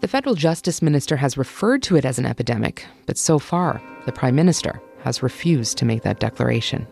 The 0.00 0.08
federal 0.08 0.34
justice 0.34 0.82
minister 0.82 1.16
has 1.16 1.38
referred 1.38 1.82
to 1.84 1.96
it 1.96 2.04
as 2.04 2.18
an 2.18 2.26
epidemic, 2.26 2.84
but 3.06 3.16
so 3.16 3.38
far, 3.38 3.80
the 4.04 4.12
prime 4.12 4.34
minister 4.34 4.78
has 5.02 5.22
refused 5.22 5.78
to 5.78 5.86
make 5.86 6.02
that 6.02 6.20
declaration. 6.20 6.86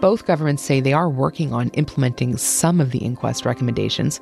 Both 0.00 0.26
governments 0.26 0.64
say 0.64 0.80
they 0.80 0.92
are 0.92 1.08
working 1.08 1.52
on 1.52 1.68
implementing 1.70 2.36
some 2.36 2.80
of 2.80 2.90
the 2.90 2.98
inquest 2.98 3.44
recommendations. 3.44 4.20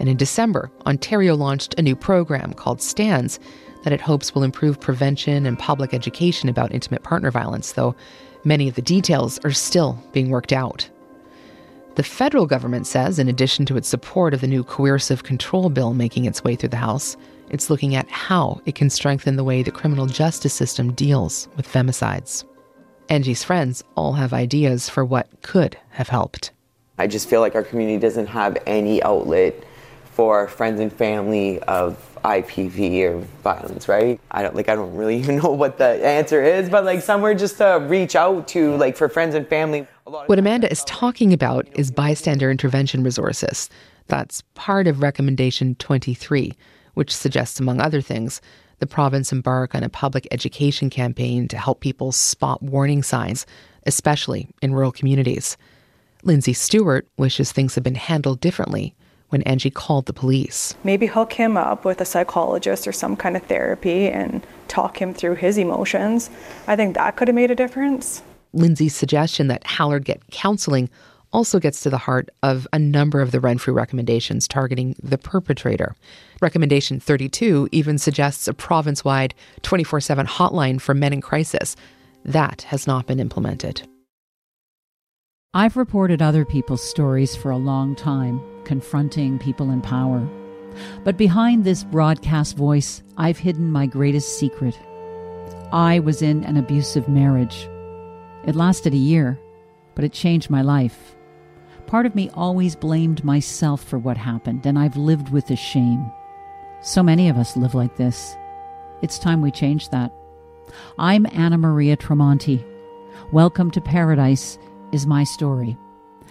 And 0.00 0.08
in 0.08 0.16
December, 0.16 0.68
Ontario 0.84 1.36
launched 1.36 1.78
a 1.78 1.82
new 1.82 1.94
program 1.94 2.54
called 2.54 2.82
STANDS 2.82 3.38
that 3.84 3.92
it 3.92 4.00
hopes 4.00 4.34
will 4.34 4.42
improve 4.42 4.80
prevention 4.80 5.46
and 5.46 5.56
public 5.60 5.94
education 5.94 6.48
about 6.48 6.74
intimate 6.74 7.04
partner 7.04 7.30
violence, 7.30 7.72
though 7.74 7.94
many 8.42 8.68
of 8.68 8.74
the 8.74 8.82
details 8.82 9.38
are 9.44 9.52
still 9.52 9.96
being 10.12 10.30
worked 10.30 10.52
out. 10.52 10.90
The 11.98 12.04
federal 12.04 12.46
government 12.46 12.86
says, 12.86 13.18
in 13.18 13.26
addition 13.26 13.66
to 13.66 13.76
its 13.76 13.88
support 13.88 14.32
of 14.32 14.40
the 14.40 14.46
new 14.46 14.62
coercive 14.62 15.24
control 15.24 15.68
bill 15.68 15.94
making 15.94 16.26
its 16.26 16.44
way 16.44 16.54
through 16.54 16.68
the 16.68 16.76
House, 16.76 17.16
it's 17.50 17.70
looking 17.70 17.96
at 17.96 18.08
how 18.08 18.60
it 18.66 18.76
can 18.76 18.88
strengthen 18.88 19.34
the 19.34 19.42
way 19.42 19.64
the 19.64 19.72
criminal 19.72 20.06
justice 20.06 20.54
system 20.54 20.92
deals 20.92 21.48
with 21.56 21.66
femicides. 21.66 22.44
Angie's 23.08 23.42
friends 23.42 23.82
all 23.96 24.12
have 24.12 24.32
ideas 24.32 24.88
for 24.88 25.04
what 25.04 25.42
could 25.42 25.76
have 25.90 26.08
helped. 26.08 26.52
I 26.98 27.08
just 27.08 27.28
feel 27.28 27.40
like 27.40 27.56
our 27.56 27.64
community 27.64 27.98
doesn't 27.98 28.28
have 28.28 28.56
any 28.64 29.02
outlet 29.02 29.56
for 30.04 30.46
friends 30.46 30.78
and 30.78 30.92
family 30.92 31.58
of 31.62 31.96
IPV 32.24 33.02
or 33.02 33.18
violence, 33.42 33.88
right? 33.88 34.20
I 34.30 34.42
don't 34.42 34.54
like 34.54 34.68
I 34.68 34.74
don't 34.74 34.94
really 34.94 35.16
even 35.16 35.36
know 35.42 35.50
what 35.50 35.78
the 35.78 36.04
answer 36.06 36.42
is, 36.42 36.68
but 36.68 36.84
like 36.84 37.02
somewhere 37.02 37.34
just 37.34 37.58
to 37.58 37.84
reach 37.88 38.14
out 38.14 38.48
to 38.48 38.76
like 38.76 38.96
for 38.96 39.08
friends 39.08 39.34
and 39.34 39.46
family. 39.48 39.86
What 40.08 40.38
Amanda 40.38 40.70
is 40.70 40.84
talking 40.84 41.34
about 41.34 41.68
is 41.74 41.90
bystander 41.90 42.50
intervention 42.50 43.02
resources. 43.02 43.68
That's 44.06 44.42
part 44.54 44.86
of 44.86 45.02
recommendation 45.02 45.74
23, 45.74 46.54
which 46.94 47.14
suggests 47.14 47.60
among 47.60 47.80
other 47.80 48.00
things 48.00 48.40
the 48.78 48.86
province 48.86 49.32
embark 49.32 49.74
on 49.74 49.82
a 49.82 49.90
public 49.90 50.26
education 50.30 50.88
campaign 50.88 51.46
to 51.48 51.58
help 51.58 51.80
people 51.80 52.12
spot 52.12 52.62
warning 52.62 53.02
signs, 53.02 53.44
especially 53.86 54.48
in 54.62 54.72
rural 54.72 54.92
communities. 54.92 55.58
Lindsay 56.22 56.54
Stewart 56.54 57.06
wishes 57.18 57.52
things 57.52 57.74
had 57.74 57.84
been 57.84 57.94
handled 57.94 58.40
differently 58.40 58.94
when 59.28 59.42
Angie 59.42 59.70
called 59.70 60.06
the 60.06 60.14
police. 60.14 60.74
Maybe 60.84 61.06
hook 61.06 61.34
him 61.34 61.58
up 61.58 61.84
with 61.84 62.00
a 62.00 62.06
psychologist 62.06 62.88
or 62.88 62.92
some 62.92 63.14
kind 63.14 63.36
of 63.36 63.42
therapy 63.42 64.08
and 64.08 64.46
talk 64.68 65.02
him 65.02 65.12
through 65.12 65.34
his 65.34 65.58
emotions. 65.58 66.30
I 66.66 66.76
think 66.76 66.94
that 66.94 67.16
could 67.16 67.28
have 67.28 67.34
made 67.34 67.50
a 67.50 67.54
difference. 67.54 68.22
Lindsay's 68.52 68.94
suggestion 68.94 69.48
that 69.48 69.64
Hallard 69.64 70.04
get 70.04 70.26
counseling 70.30 70.88
also 71.32 71.58
gets 71.58 71.82
to 71.82 71.90
the 71.90 71.98
heart 71.98 72.30
of 72.42 72.66
a 72.72 72.78
number 72.78 73.20
of 73.20 73.32
the 73.32 73.40
Renfrew 73.40 73.74
recommendations 73.74 74.48
targeting 74.48 74.96
the 75.02 75.18
perpetrator. 75.18 75.94
Recommendation 76.40 77.00
32 77.00 77.68
even 77.72 77.98
suggests 77.98 78.48
a 78.48 78.54
province 78.54 79.04
wide 79.04 79.34
24 79.62 80.00
7 80.00 80.26
hotline 80.26 80.80
for 80.80 80.94
men 80.94 81.12
in 81.12 81.20
crisis. 81.20 81.76
That 82.24 82.62
has 82.62 82.86
not 82.86 83.06
been 83.06 83.20
implemented. 83.20 83.82
I've 85.54 85.76
reported 85.76 86.20
other 86.20 86.44
people's 86.44 86.82
stories 86.82 87.34
for 87.34 87.50
a 87.50 87.56
long 87.56 87.96
time, 87.96 88.40
confronting 88.64 89.38
people 89.38 89.70
in 89.70 89.80
power. 89.80 90.28
But 91.04 91.16
behind 91.16 91.64
this 91.64 91.84
broadcast 91.84 92.56
voice, 92.56 93.02
I've 93.16 93.38
hidden 93.38 93.72
my 93.72 93.86
greatest 93.86 94.38
secret. 94.38 94.78
I 95.72 96.00
was 96.00 96.22
in 96.22 96.44
an 96.44 96.56
abusive 96.56 97.08
marriage. 97.08 97.68
It 98.48 98.56
lasted 98.56 98.94
a 98.94 98.96
year, 98.96 99.38
but 99.94 100.06
it 100.06 100.12
changed 100.14 100.48
my 100.48 100.62
life. 100.62 101.14
Part 101.86 102.06
of 102.06 102.14
me 102.14 102.30
always 102.30 102.74
blamed 102.74 103.22
myself 103.22 103.84
for 103.84 103.98
what 103.98 104.16
happened, 104.16 104.64
and 104.64 104.78
I've 104.78 104.96
lived 104.96 105.28
with 105.28 105.48
the 105.48 105.54
shame. 105.54 106.10
So 106.80 107.02
many 107.02 107.28
of 107.28 107.36
us 107.36 107.58
live 107.58 107.74
like 107.74 107.98
this. 107.98 108.34
It's 109.02 109.18
time 109.18 109.42
we 109.42 109.50
change 109.50 109.90
that. 109.90 110.14
I'm 110.98 111.26
Anna 111.30 111.58
Maria 111.58 111.94
Tremonti. 111.94 112.64
Welcome 113.32 113.70
to 113.72 113.82
Paradise 113.82 114.58
is 114.92 115.06
my 115.06 115.24
story. 115.24 115.76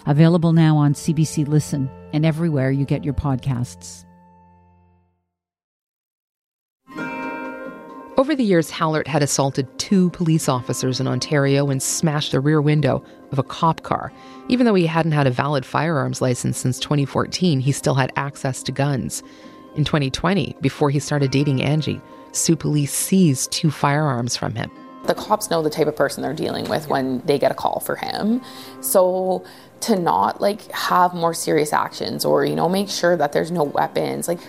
Available 0.08 0.54
now 0.54 0.76
on 0.76 0.96
CBC 0.96 1.48
Listen 1.48 1.88
and 2.14 2.26
everywhere 2.26 2.72
you 2.72 2.86
get 2.86 3.06
your 3.06 3.14
podcasts. 3.14 4.07
Over 8.18 8.34
the 8.34 8.44
years, 8.44 8.72
Hallard 8.72 9.08
had 9.08 9.22
assaulted 9.22 9.68
two 9.78 10.10
police 10.10 10.50
officers 10.50 11.00
in 11.00 11.08
Ontario 11.08 11.70
and 11.70 11.84
smashed 11.84 12.32
the 12.32 12.40
rear 12.40 12.60
window 12.60 13.04
of 13.32 13.38
a 13.38 13.44
cop 13.44 13.84
car. 13.84 14.12
Even 14.50 14.66
though 14.66 14.74
he 14.74 14.88
hadn't 14.88 15.12
had 15.12 15.28
a 15.28 15.32
valid 15.32 15.64
firearms 15.64 16.20
license 16.20 16.58
since 16.58 16.80
2014, 16.80 17.60
he 17.60 17.72
still 17.72 17.94
had 17.94 18.12
access 18.16 18.64
to 18.64 18.72
guns. 18.72 19.22
In 19.76 19.84
2020, 19.84 20.56
before 20.62 20.90
he 20.90 20.98
started 20.98 21.30
dating 21.30 21.62
Angie, 21.62 22.02
Soo 22.32 22.56
police 22.56 22.92
seized 22.92 23.52
two 23.52 23.70
firearms 23.70 24.36
from 24.36 24.56
him. 24.56 24.72
The 25.06 25.14
cops 25.14 25.52
know 25.52 25.62
the 25.62 25.70
type 25.70 25.88
of 25.88 25.96
person 25.96 26.24
they're 26.24 26.34
dealing 26.34 26.68
with 26.68 26.90
when 26.90 27.20
they 27.20 27.38
get 27.38 27.52
a 27.52 27.56
call 27.56 27.82
for 27.82 27.98
him. 27.98 28.42
So 28.82 29.46
to 29.82 29.96
not 29.96 30.42
like 30.42 30.72
have 30.72 31.14
more 31.14 31.36
serious 31.36 31.72
actions 31.72 32.26
or 32.26 32.46
you 32.46 32.56
know 32.56 32.68
make 32.68 32.90
sure 32.90 33.16
that 33.16 33.32
there's 33.32 33.52
no 33.52 33.64
weapons 33.64 34.28
like 34.28 34.40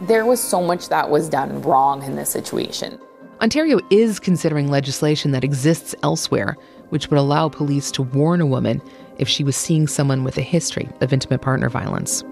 there 0.00 0.26
was 0.26 0.42
so 0.42 0.62
much 0.62 0.88
that 0.88 1.10
was 1.10 1.28
done 1.28 1.62
wrong 1.62 2.02
in 2.02 2.16
this 2.16 2.30
situation. 2.30 2.98
Ontario 3.40 3.80
is 3.90 4.20
considering 4.20 4.70
legislation 4.70 5.32
that 5.32 5.44
exists 5.44 5.94
elsewhere, 6.02 6.56
which 6.90 7.10
would 7.10 7.18
allow 7.18 7.48
police 7.48 7.90
to 7.92 8.02
warn 8.02 8.40
a 8.40 8.46
woman 8.46 8.80
if 9.18 9.28
she 9.28 9.44
was 9.44 9.56
seeing 9.56 9.86
someone 9.86 10.24
with 10.24 10.38
a 10.38 10.42
history 10.42 10.88
of 11.00 11.12
intimate 11.12 11.40
partner 11.40 11.68
violence. 11.68 12.22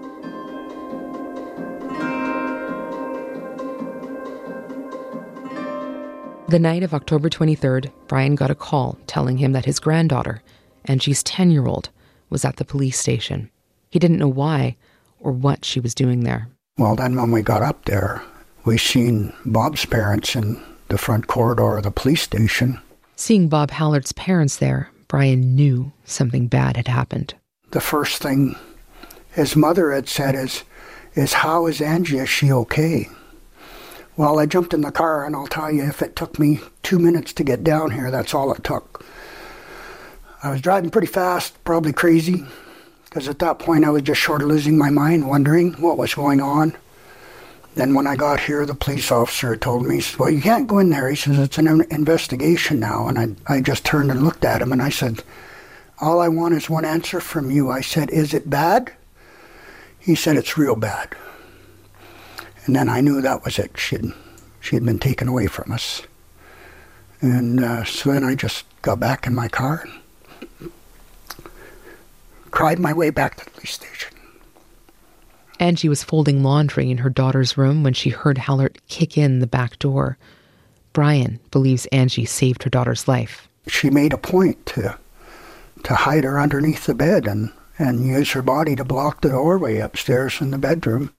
The 6.49 6.59
night 6.59 6.83
of 6.83 6.93
October 6.93 7.29
23rd, 7.29 7.91
Brian 8.07 8.35
got 8.35 8.51
a 8.51 8.55
call 8.55 8.97
telling 9.07 9.37
him 9.37 9.53
that 9.53 9.65
his 9.65 9.79
granddaughter, 9.79 10.43
Angie's 10.85 11.23
10 11.23 11.51
year 11.51 11.65
old, 11.65 11.89
was 12.29 12.45
at 12.45 12.57
the 12.57 12.65
police 12.65 12.99
station. 12.99 13.49
He 13.89 13.99
didn't 13.99 14.19
know 14.19 14.27
why 14.27 14.75
or 15.19 15.31
what 15.31 15.65
she 15.65 15.79
was 15.79 15.95
doing 15.95 16.21
there. 16.21 16.49
Well, 16.77 16.95
then 16.95 17.15
when 17.15 17.31
we 17.31 17.43
got 17.43 17.61
up 17.61 17.85
there, 17.85 18.23
we 18.65 18.79
seen 18.79 19.31
Bob's 19.45 19.85
parents 19.85 20.35
in 20.35 20.61
the 20.89 20.97
front 20.97 21.27
corridor 21.27 21.77
of 21.77 21.83
the 21.83 21.91
police 21.91 22.23
station. 22.23 22.79
Seeing 23.15 23.47
Bob 23.47 23.69
Hallard's 23.69 24.11
parents 24.13 24.57
there, 24.57 24.89
Brian 25.07 25.53
knew 25.55 25.91
something 26.03 26.47
bad 26.47 26.75
had 26.75 26.87
happened. 26.87 27.35
The 27.71 27.79
first 27.79 28.23
thing 28.23 28.55
his 29.33 29.55
mother 29.55 29.91
had 29.91 30.09
said 30.09 30.33
is, 30.33 30.63
is 31.13 31.33
how 31.33 31.67
is 31.67 31.79
Angie? 31.79 32.17
Is 32.17 32.29
she 32.29 32.51
okay? 32.51 33.07
Well, 34.17 34.39
I 34.39 34.47
jumped 34.47 34.73
in 34.73 34.81
the 34.81 34.91
car, 34.91 35.25
and 35.25 35.35
I'll 35.35 35.47
tell 35.47 35.71
you, 35.71 35.83
if 35.83 36.01
it 36.01 36.15
took 36.15 36.39
me 36.39 36.59
two 36.81 36.97
minutes 36.97 37.33
to 37.33 37.43
get 37.43 37.63
down 37.63 37.91
here, 37.91 38.09
that's 38.09 38.33
all 38.33 38.51
it 38.51 38.63
took. 38.63 39.05
I 40.41 40.49
was 40.49 40.61
driving 40.61 40.89
pretty 40.89 41.07
fast, 41.07 41.63
probably 41.63 41.93
crazy, 41.93 42.43
because 43.13 43.27
at 43.27 43.37
that 43.37 43.59
point 43.59 43.85
I 43.85 43.91
was 43.91 44.01
just 44.01 44.19
short 44.19 44.41
of 44.41 44.47
losing 44.47 44.75
my 44.75 44.89
mind, 44.89 45.29
wondering 45.29 45.73
what 45.73 45.99
was 45.99 46.15
going 46.15 46.41
on. 46.41 46.75
Then 47.75 47.93
when 47.93 48.07
I 48.07 48.15
got 48.15 48.39
here, 48.39 48.65
the 48.65 48.73
police 48.73 49.11
officer 49.11 49.55
told 49.55 49.85
me, 49.85 50.01
well, 50.17 50.31
you 50.31 50.41
can't 50.41 50.67
go 50.67 50.79
in 50.79 50.89
there. 50.89 51.07
He 51.07 51.15
says, 51.15 51.37
it's 51.37 51.59
an 51.59 51.67
investigation 51.91 52.79
now. 52.79 53.07
And 53.07 53.37
I, 53.47 53.53
I 53.57 53.61
just 53.61 53.85
turned 53.85 54.09
and 54.09 54.23
looked 54.23 54.43
at 54.43 54.63
him 54.63 54.71
and 54.71 54.81
I 54.81 54.89
said, 54.89 55.23
all 56.01 56.19
I 56.19 56.27
want 56.27 56.55
is 56.55 56.71
one 56.71 56.85
answer 56.85 57.19
from 57.19 57.51
you. 57.51 57.69
I 57.69 57.81
said, 57.81 58.09
is 58.09 58.33
it 58.33 58.49
bad? 58.49 58.91
He 59.99 60.15
said, 60.15 60.35
it's 60.35 60.57
real 60.57 60.75
bad. 60.75 61.15
And 62.65 62.75
then 62.75 62.89
I 62.89 62.99
knew 62.99 63.21
that 63.21 63.45
was 63.45 63.59
it. 63.59 63.77
She'd, 63.77 64.11
she 64.59 64.75
had 64.75 64.85
been 64.85 64.97
taken 64.97 65.27
away 65.27 65.45
from 65.45 65.71
us. 65.71 66.01
And 67.21 67.63
uh, 67.63 67.83
so 67.83 68.11
then 68.11 68.23
I 68.23 68.33
just 68.33 68.65
got 68.81 68.99
back 68.99 69.27
in 69.27 69.35
my 69.35 69.49
car 69.49 69.87
cried 72.53 72.77
my 72.77 72.93
way 72.93 73.09
back 73.09 73.35
to 73.35 73.45
the 73.45 73.51
police 73.51 73.71
station. 73.71 74.13
Angie 75.59 75.89
was 75.89 76.03
folding 76.03 76.43
laundry 76.43 76.91
in 76.91 76.99
her 76.99 77.09
daughter's 77.09 77.57
room 77.57 77.81
when 77.81 77.93
she 77.93 78.11
heard 78.11 78.37
Hallert 78.37 78.77
kick 78.87 79.17
in 79.17 79.39
the 79.39 79.47
back 79.47 79.79
door. 79.79 80.19
Brian 80.93 81.39
believes 81.49 81.87
Angie 81.87 82.25
saved 82.25 82.61
her 82.61 82.69
daughter's 82.69 83.07
life. 83.07 83.47
She 83.67 83.89
made 83.89 84.13
a 84.13 84.17
point 84.17 84.63
to 84.67 84.97
to 85.83 85.95
hide 85.95 86.23
her 86.23 86.39
underneath 86.39 86.85
the 86.85 86.93
bed 86.93 87.27
and, 87.27 87.51
and 87.79 88.05
use 88.05 88.31
her 88.31 88.41
body 88.43 88.75
to 88.75 88.85
block 88.85 89.21
the 89.21 89.29
doorway 89.29 89.79
upstairs 89.79 90.39
in 90.39 90.51
the 90.51 90.57
bedroom. 90.57 91.11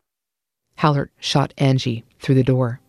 Hallert 0.78 1.10
shot 1.18 1.52
Angie 1.58 2.04
through 2.20 2.36
the 2.36 2.44
door. 2.44 2.80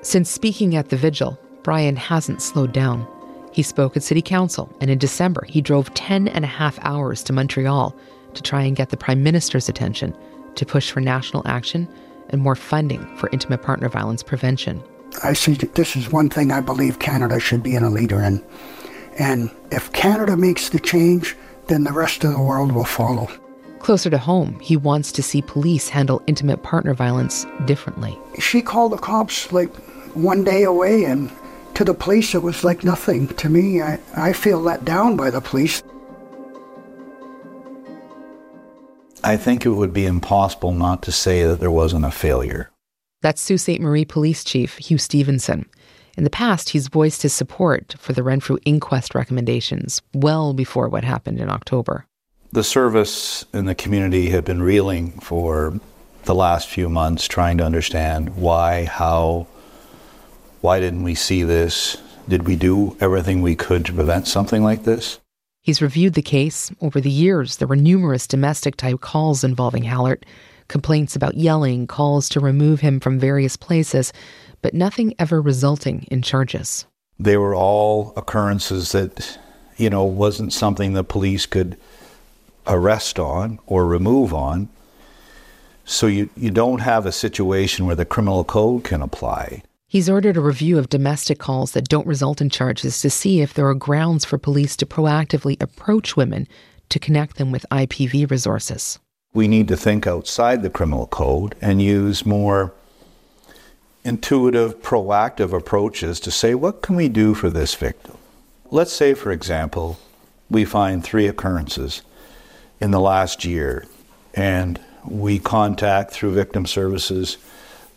Since 0.00 0.30
speaking 0.30 0.74
at 0.74 0.88
the 0.88 0.96
vigil, 0.96 1.38
Brian 1.62 1.96
hasn't 1.96 2.42
slowed 2.42 2.72
down. 2.72 3.06
He 3.52 3.62
spoke 3.62 3.96
at 3.96 4.02
City 4.02 4.22
Council, 4.22 4.74
and 4.80 4.90
in 4.90 4.98
December, 4.98 5.44
he 5.46 5.60
drove 5.60 5.92
10 5.94 6.28
and 6.28 6.44
a 6.44 6.48
half 6.48 6.78
hours 6.82 7.22
to 7.24 7.32
Montreal 7.32 7.94
to 8.34 8.42
try 8.42 8.62
and 8.62 8.74
get 8.74 8.88
the 8.88 8.96
Prime 8.96 9.22
Minister's 9.22 9.68
attention 9.68 10.16
to 10.54 10.66
push 10.66 10.90
for 10.90 11.00
national 11.00 11.46
action 11.46 11.86
and 12.30 12.40
more 12.40 12.56
funding 12.56 13.04
for 13.16 13.28
intimate 13.30 13.62
partner 13.62 13.88
violence 13.88 14.22
prevention. 14.22 14.82
I 15.22 15.34
see 15.34 15.52
that 15.54 15.74
this 15.74 15.96
is 15.96 16.10
one 16.10 16.30
thing 16.30 16.50
I 16.50 16.62
believe 16.62 16.98
Canada 16.98 17.38
should 17.38 17.62
be 17.62 17.74
in 17.74 17.84
a 17.84 17.90
leader 17.90 18.20
in. 18.22 18.42
And 19.18 19.50
if 19.70 19.92
Canada 19.92 20.36
makes 20.36 20.70
the 20.70 20.80
change, 20.80 21.36
then 21.66 21.84
the 21.84 21.92
rest 21.92 22.24
of 22.24 22.32
the 22.32 22.40
world 22.40 22.72
will 22.72 22.84
follow. 22.84 23.28
Closer 23.80 24.08
to 24.08 24.18
home, 24.18 24.58
he 24.60 24.76
wants 24.76 25.12
to 25.12 25.22
see 25.22 25.42
police 25.42 25.90
handle 25.90 26.22
intimate 26.26 26.62
partner 26.62 26.94
violence 26.94 27.44
differently. 27.66 28.18
She 28.38 28.62
called 28.62 28.92
the 28.92 28.96
cops 28.96 29.52
like 29.52 29.74
one 30.14 30.44
day 30.44 30.62
away, 30.62 31.04
and 31.04 31.30
to 31.84 31.92
the 31.92 31.98
police, 31.98 32.34
it 32.34 32.42
was 32.42 32.64
like 32.64 32.84
nothing. 32.84 33.28
To 33.28 33.48
me, 33.48 33.82
I, 33.82 33.98
I 34.16 34.32
feel 34.32 34.58
let 34.58 34.84
down 34.84 35.16
by 35.16 35.30
the 35.30 35.40
police. 35.40 35.82
I 39.24 39.36
think 39.36 39.64
it 39.64 39.70
would 39.70 39.92
be 39.92 40.06
impossible 40.06 40.72
not 40.72 41.02
to 41.02 41.12
say 41.12 41.44
that 41.44 41.60
there 41.60 41.70
wasn't 41.70 42.04
a 42.04 42.10
failure. 42.10 42.70
That's 43.20 43.40
Sault 43.40 43.60
Ste. 43.60 43.80
Marie 43.80 44.04
Police 44.04 44.42
Chief 44.42 44.76
Hugh 44.78 44.98
Stevenson. 44.98 45.66
In 46.18 46.24
the 46.24 46.30
past, 46.30 46.70
he's 46.70 46.88
voiced 46.88 47.22
his 47.22 47.32
support 47.32 47.94
for 47.98 48.12
the 48.12 48.22
Renfrew 48.22 48.58
inquest 48.64 49.14
recommendations 49.14 50.02
well 50.12 50.52
before 50.52 50.88
what 50.88 51.04
happened 51.04 51.40
in 51.40 51.48
October. 51.48 52.04
The 52.50 52.64
service 52.64 53.46
and 53.52 53.66
the 53.66 53.74
community 53.74 54.28
have 54.30 54.44
been 54.44 54.62
reeling 54.62 55.12
for 55.20 55.80
the 56.24 56.34
last 56.34 56.68
few 56.68 56.88
months, 56.88 57.26
trying 57.26 57.58
to 57.58 57.64
understand 57.64 58.36
why, 58.36 58.84
how, 58.84 59.46
why 60.62 60.78
didn't 60.80 61.02
we 61.02 61.14
see 61.14 61.42
this? 61.42 61.98
Did 62.28 62.46
we 62.46 62.56
do 62.56 62.96
everything 63.00 63.42
we 63.42 63.56
could 63.56 63.84
to 63.86 63.92
prevent 63.92 64.28
something 64.28 64.62
like 64.62 64.84
this? 64.84 65.18
He's 65.60 65.82
reviewed 65.82 66.14
the 66.14 66.22
case. 66.22 66.72
Over 66.80 67.00
the 67.00 67.10
years, 67.10 67.56
there 67.56 67.68
were 67.68 67.76
numerous 67.76 68.28
domestic 68.28 68.76
type 68.76 69.00
calls 69.00 69.44
involving 69.44 69.82
Hallert, 69.82 70.22
complaints 70.68 71.16
about 71.16 71.36
yelling, 71.36 71.88
calls 71.88 72.28
to 72.30 72.40
remove 72.40 72.80
him 72.80 73.00
from 73.00 73.18
various 73.18 73.56
places, 73.56 74.12
but 74.62 74.72
nothing 74.72 75.14
ever 75.18 75.42
resulting 75.42 76.06
in 76.12 76.22
charges. 76.22 76.86
They 77.18 77.36
were 77.36 77.56
all 77.56 78.12
occurrences 78.16 78.92
that, 78.92 79.38
you 79.76 79.90
know, 79.90 80.04
wasn't 80.04 80.52
something 80.52 80.92
the 80.92 81.04
police 81.04 81.44
could 81.44 81.76
arrest 82.68 83.18
on 83.18 83.58
or 83.66 83.84
remove 83.84 84.32
on. 84.32 84.68
So 85.84 86.06
you, 86.06 86.30
you 86.36 86.52
don't 86.52 86.80
have 86.80 87.04
a 87.04 87.12
situation 87.12 87.86
where 87.86 87.96
the 87.96 88.04
criminal 88.04 88.44
code 88.44 88.84
can 88.84 89.02
apply. 89.02 89.64
He's 89.92 90.08
ordered 90.08 90.38
a 90.38 90.40
review 90.40 90.78
of 90.78 90.88
domestic 90.88 91.38
calls 91.38 91.72
that 91.72 91.86
don't 91.86 92.06
result 92.06 92.40
in 92.40 92.48
charges 92.48 93.02
to 93.02 93.10
see 93.10 93.42
if 93.42 93.52
there 93.52 93.68
are 93.68 93.74
grounds 93.74 94.24
for 94.24 94.38
police 94.38 94.74
to 94.78 94.86
proactively 94.86 95.60
approach 95.60 96.16
women 96.16 96.48
to 96.88 96.98
connect 96.98 97.36
them 97.36 97.52
with 97.52 97.66
IPV 97.70 98.30
resources. 98.30 98.98
We 99.34 99.48
need 99.48 99.68
to 99.68 99.76
think 99.76 100.06
outside 100.06 100.62
the 100.62 100.70
criminal 100.70 101.08
code 101.08 101.56
and 101.60 101.82
use 101.82 102.24
more 102.24 102.72
intuitive, 104.02 104.80
proactive 104.80 105.52
approaches 105.52 106.20
to 106.20 106.30
say, 106.30 106.54
what 106.54 106.80
can 106.80 106.96
we 106.96 107.10
do 107.10 107.34
for 107.34 107.50
this 107.50 107.74
victim? 107.74 108.16
Let's 108.70 108.94
say, 108.94 109.12
for 109.12 109.30
example, 109.30 109.98
we 110.48 110.64
find 110.64 111.04
three 111.04 111.26
occurrences 111.26 112.00
in 112.80 112.92
the 112.92 113.00
last 113.00 113.44
year 113.44 113.84
and 114.32 114.80
we 115.04 115.38
contact 115.38 116.12
through 116.12 116.32
victim 116.32 116.64
services, 116.64 117.36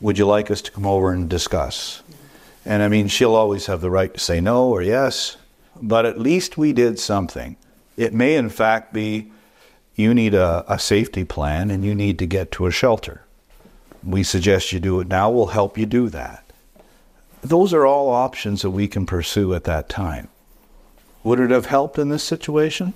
would 0.02 0.18
you 0.18 0.26
like 0.26 0.52
us 0.52 0.62
to 0.64 0.72
come 0.72 0.86
over 0.86 1.12
and 1.12 1.30
discuss? 1.30 2.04
And 2.66 2.82
I 2.82 2.88
mean, 2.88 3.08
she'll 3.08 3.36
always 3.36 3.68
have 3.68 3.82
the 3.82 3.92
right 3.92 4.14
to 4.14 4.20
say 4.20 4.42
no 4.42 4.70
or 4.70 4.82
yes, 4.82 5.38
but 5.82 6.06
at 6.06 6.20
least 6.20 6.58
we 6.58 6.74
did 6.74 7.00
something. 7.00 7.58
It 7.96 8.14
may, 8.14 8.36
in 8.36 8.50
fact, 8.50 8.94
be 8.94 9.32
you 9.96 10.14
need 10.14 10.34
a, 10.34 10.66
a 10.68 10.78
safety 10.80 11.24
plan 11.24 11.70
and 11.72 11.86
you 11.86 11.96
need 11.96 12.20
to 12.20 12.26
get 12.26 12.52
to 12.54 12.66
a 12.66 12.72
shelter. 12.72 13.22
We 14.04 14.24
suggest 14.24 14.74
you 14.74 14.80
do 14.80 15.00
it 15.00 15.08
now, 15.08 15.32
we'll 15.32 15.48
help 15.48 15.78
you 15.78 15.86
do 15.86 16.10
that. 16.10 16.44
Those 17.42 17.74
are 17.74 17.86
all 17.86 18.10
options 18.10 18.64
that 18.64 18.72
we 18.72 18.88
can 18.88 19.06
pursue 19.06 19.54
at 19.54 19.64
that 19.66 19.88
time. 19.88 20.30
Would 21.24 21.40
it 21.40 21.52
have 21.52 21.68
helped 21.68 21.98
in 21.98 22.10
this 22.10 22.24
situation? 22.24 22.94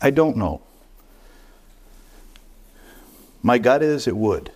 I 0.00 0.10
don't 0.10 0.36
know. 0.36 0.62
My 3.42 3.58
gut 3.58 3.82
is 3.82 4.06
it 4.06 4.16
would. 4.16 4.50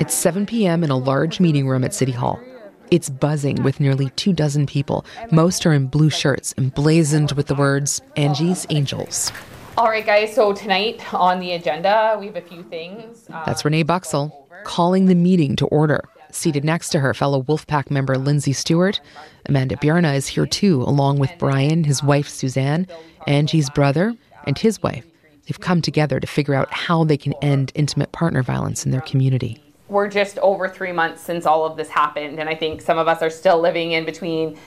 It's 0.00 0.14
7 0.14 0.46
p.m. 0.46 0.82
in 0.82 0.90
a 0.90 0.96
large 0.96 1.38
meeting 1.38 1.68
room 1.68 1.84
at 1.84 1.92
City 1.92 2.12
Hall. 2.12 2.40
It's 2.90 3.10
buzzing 3.10 3.62
with 3.62 3.78
nearly 3.78 4.08
two 4.10 4.32
dozen 4.32 4.64
people. 4.64 5.04
Most 5.30 5.66
are 5.66 5.74
in 5.74 5.88
blue 5.88 6.08
shirts 6.08 6.54
emblazoned 6.56 7.32
with 7.32 7.48
the 7.48 7.54
words 7.54 8.00
Angie's 8.16 8.66
Angels. 8.70 9.30
All 9.76 9.88
right, 9.88 10.06
guys, 10.06 10.34
so 10.34 10.54
tonight 10.54 11.12
on 11.12 11.40
the 11.40 11.52
agenda, 11.52 12.16
we 12.18 12.26
have 12.26 12.36
a 12.36 12.40
few 12.40 12.62
things. 12.62 13.28
Uh, 13.30 13.44
That's 13.44 13.66
Renee 13.66 13.84
Buxel 13.84 14.32
calling 14.64 15.06
the 15.06 15.14
meeting 15.14 15.56
to 15.56 15.66
order. 15.66 16.02
Seated 16.32 16.64
next 16.64 16.88
to 16.90 17.00
her, 17.00 17.12
fellow 17.12 17.42
Wolfpack 17.42 17.90
member 17.90 18.16
Lindsay 18.16 18.54
Stewart. 18.54 19.00
Amanda 19.46 19.76
Bierna 19.76 20.16
is 20.16 20.26
here 20.26 20.46
too, 20.46 20.82
along 20.82 21.18
with 21.18 21.32
Brian, 21.38 21.84
his 21.84 22.02
wife 22.02 22.28
Suzanne, 22.28 22.86
Angie's 23.26 23.68
brother, 23.68 24.14
and 24.44 24.56
his 24.58 24.82
wife. 24.82 25.04
They've 25.48 25.58
come 25.58 25.80
together 25.80 26.20
to 26.20 26.26
figure 26.26 26.54
out 26.54 26.70
how 26.70 27.04
they 27.04 27.16
can 27.16 27.32
end 27.40 27.72
intimate 27.74 28.12
partner 28.12 28.42
violence 28.42 28.84
in 28.84 28.92
their 28.92 29.00
community. 29.00 29.62
We're 29.88 30.08
just 30.08 30.38
over 30.40 30.68
three 30.68 30.92
months 30.92 31.22
since 31.22 31.46
all 31.46 31.64
of 31.64 31.78
this 31.78 31.88
happened, 31.88 32.38
and 32.38 32.50
I 32.50 32.54
think 32.54 32.82
some 32.82 32.98
of 32.98 33.08
us 33.08 33.22
are 33.22 33.30
still 33.30 33.58
living 33.58 33.92
in 33.92 34.04
between 34.04 34.58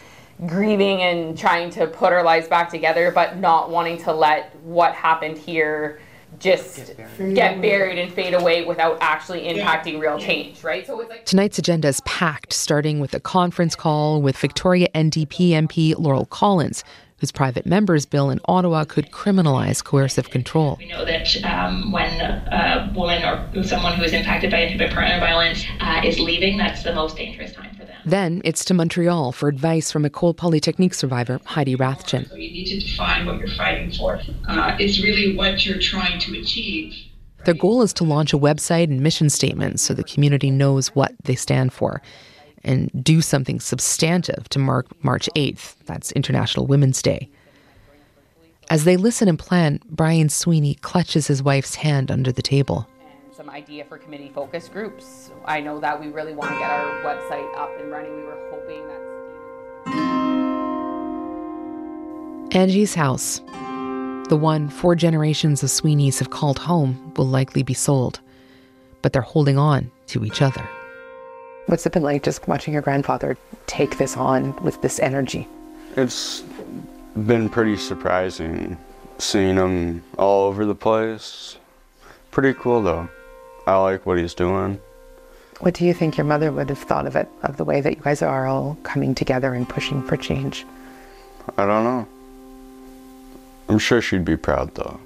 grieving 0.48 1.04
and 1.04 1.38
trying 1.38 1.70
to 1.72 1.86
put 1.86 2.12
our 2.12 2.24
lives 2.24 2.48
back 2.48 2.70
together, 2.70 3.12
but 3.12 3.38
not 3.38 3.70
wanting 3.70 4.00
to 4.00 4.12
let 4.12 4.56
what 4.64 4.96
happened 4.96 5.38
here 5.38 6.00
just 6.40 6.94
get 7.36 7.62
buried 7.62 8.00
and 8.00 8.12
fade 8.12 8.34
away 8.34 8.66
without 8.66 8.98
actually 9.02 9.42
impacting 9.42 10.00
real 10.00 10.18
change, 10.18 10.64
right? 10.64 10.88
So 10.88 11.00
it's 11.02 11.10
like 11.12 11.26
Tonight's 11.28 11.60
agenda 11.60 11.90
is 11.90 12.02
packed, 12.02 12.54
starting 12.54 13.00
with 13.00 13.14
a 13.14 13.20
conference 13.20 13.76
call 13.76 14.20
with 14.20 14.36
Victoria 14.36 14.88
NDP 14.96 15.50
MP 15.52 15.94
Laurel 15.96 16.26
Collins, 16.26 16.84
whose 17.22 17.32
private 17.32 17.68
members 17.68 18.08
bill 18.08 18.32
in 18.32 18.42
Ottawa 18.46 18.84
could 18.84 19.12
criminalize 19.12 19.84
coercive 19.84 20.32
control. 20.32 20.76
We 20.80 20.88
know 20.88 21.06
that 21.06 21.44
um, 21.46 21.92
when 21.92 22.10
a 22.20 22.92
woman 22.96 23.24
or 23.24 23.64
someone 23.64 23.96
who 23.96 24.04
is 24.04 24.12
impacted 24.12 24.50
by 24.50 24.64
intimate 24.64 24.92
partner 24.92 25.20
violence 25.20 25.64
uh, 25.80 26.02
is 26.04 26.20
leaving, 26.20 26.58
that's 26.58 26.82
the 26.82 26.94
most 26.94 27.16
dangerous 27.16 27.54
time 27.54 27.76
for 27.76 27.86
them. 27.86 27.96
Then 28.06 28.42
it's 28.44 28.66
to 28.66 28.74
Montreal 28.74 29.34
for 29.34 29.48
advice 29.48 29.92
from 29.92 30.04
Ecole 30.04 30.34
Polytechnique 30.34 30.96
survivor 30.96 31.40
Heidi 31.46 31.76
Rathjen. 31.76 32.28
So 32.28 32.36
you 32.36 32.52
need 32.52 32.66
to 32.66 32.80
define 32.80 33.28
what 33.28 33.38
you're 33.38 33.56
fighting 33.56 33.92
for. 33.92 34.20
Uh, 34.48 34.76
it's 34.80 35.02
really 35.04 35.38
what 35.38 35.64
you're 35.64 35.80
trying 35.80 36.20
to 36.22 36.40
achieve. 36.40 36.96
Their 37.46 37.54
goal 37.54 37.84
is 37.84 37.94
to 37.94 38.04
launch 38.04 38.34
a 38.34 38.38
website 38.38 38.86
and 38.86 39.02
mission 39.02 39.30
statement 39.30 39.80
so 39.80 39.94
the 39.94 40.04
community 40.04 40.50
knows 40.50 40.88
what 40.96 41.14
they 41.24 41.36
stand 41.36 41.72
for 41.72 42.02
and 42.64 42.90
do 43.04 43.22
something 43.22 43.60
substantive 43.60 44.48
to 44.50 44.60
mark 44.60 44.88
March 45.04 45.30
8th. 45.36 45.76
That's 45.86 46.12
International 46.14 46.68
Women's 46.68 47.02
Day. 47.02 47.30
As 48.70 48.86
they 48.86 48.96
listen 48.96 49.28
and 49.28 49.38
plan, 49.38 49.82
Brian 49.90 50.30
Sweeney 50.30 50.76
clutches 50.76 51.28
his 51.28 51.44
wife's 51.44 51.76
hand 51.76 52.10
under 52.10 52.32
the 52.32 52.42
table. 52.42 52.88
Some 53.36 53.50
idea 53.50 53.84
for 53.84 53.98
committee 53.98 54.32
focus 54.34 54.70
groups. 54.70 55.32
I 55.44 55.60
know 55.60 55.80
that 55.82 56.00
we 56.00 56.08
really 56.08 56.34
want 56.34 56.52
to 56.52 56.58
get 56.58 56.70
our 56.70 57.04
website 57.04 57.54
up 57.58 57.70
and 57.80 57.92
running. 57.92 58.16
We 58.16 58.24
were 58.24 58.50
hoping 58.50 58.88
that. 58.88 59.02
Angie's 62.56 62.94
house, 62.94 63.40
the 64.30 64.38
one 64.40 64.70
four 64.70 64.96
generations 64.96 65.64
of 65.64 65.70
Sweeneys 65.70 66.20
have 66.20 66.30
called 66.30 66.60
home, 66.60 67.14
will 67.18 67.28
likely 67.28 67.64
be 67.64 67.74
sold. 67.74 68.22
But 69.02 69.12
they're 69.12 69.22
holding 69.22 69.58
on 69.58 69.92
to 70.08 70.24
each 70.24 70.42
other. 70.42 70.66
What's 71.68 71.86
it 71.86 71.94
been 71.94 72.04
like 72.04 72.24
just 72.24 72.48
watching 72.48 72.74
your 72.74 72.82
grandfather 72.82 73.38
take 73.68 73.98
this 73.98 74.18
on 74.18 74.56
with 74.64 74.82
this 74.82 75.00
energy? 75.00 75.48
It's 75.96 76.44
been 77.16 77.50
pretty 77.50 77.78
surprising 77.78 78.78
seeing 79.18 79.56
him 79.56 80.04
all 80.18 80.46
over 80.48 80.66
the 80.66 80.76
place. 80.76 81.58
Pretty 82.32 82.58
cool 82.60 82.82
though. 82.82 83.10
I 83.68 83.78
like 83.78 84.06
what 84.06 84.18
he's 84.18 84.34
doing. 84.34 84.80
What 85.60 85.76
do 85.76 85.86
you 85.86 85.94
think 85.94 86.18
your 86.18 86.26
mother 86.26 86.52
would 86.52 86.70
have 86.70 86.80
thought 86.80 87.06
of 87.06 87.16
it, 87.16 87.30
of 87.44 87.58
the 87.58 87.64
way 87.64 87.82
that 87.82 87.96
you 87.96 88.02
guys 88.02 88.24
are 88.24 88.48
all 88.48 88.78
coming 88.82 89.14
together 89.14 89.54
and 89.54 89.70
pushing 89.70 90.02
for 90.02 90.18
change? 90.18 90.66
I 91.58 91.66
don't 91.68 91.84
know. 91.84 92.08
I'm 93.70 93.78
sure 93.78 94.02
she'd 94.02 94.26
be 94.26 94.38
proud 94.38 94.74
though. 94.74 95.00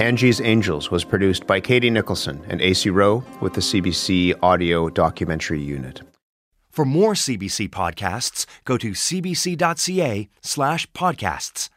Angie's 0.00 0.40
Angels 0.40 0.90
was 0.90 1.04
produced 1.04 1.46
by 1.46 1.60
Katie 1.60 1.88
Nicholson 1.88 2.44
and 2.48 2.60
AC 2.60 2.90
Rowe 2.90 3.22
with 3.40 3.54
the 3.54 3.60
CBC 3.60 4.34
Audio 4.42 4.88
Documentary 4.88 5.62
Unit. 5.62 6.02
For 6.68 6.84
more 6.84 7.12
CBC 7.12 7.68
podcasts, 7.68 8.44
go 8.64 8.76
to 8.76 8.90
cbc.ca 8.90 10.28
slash 10.42 10.90
podcasts. 10.90 11.68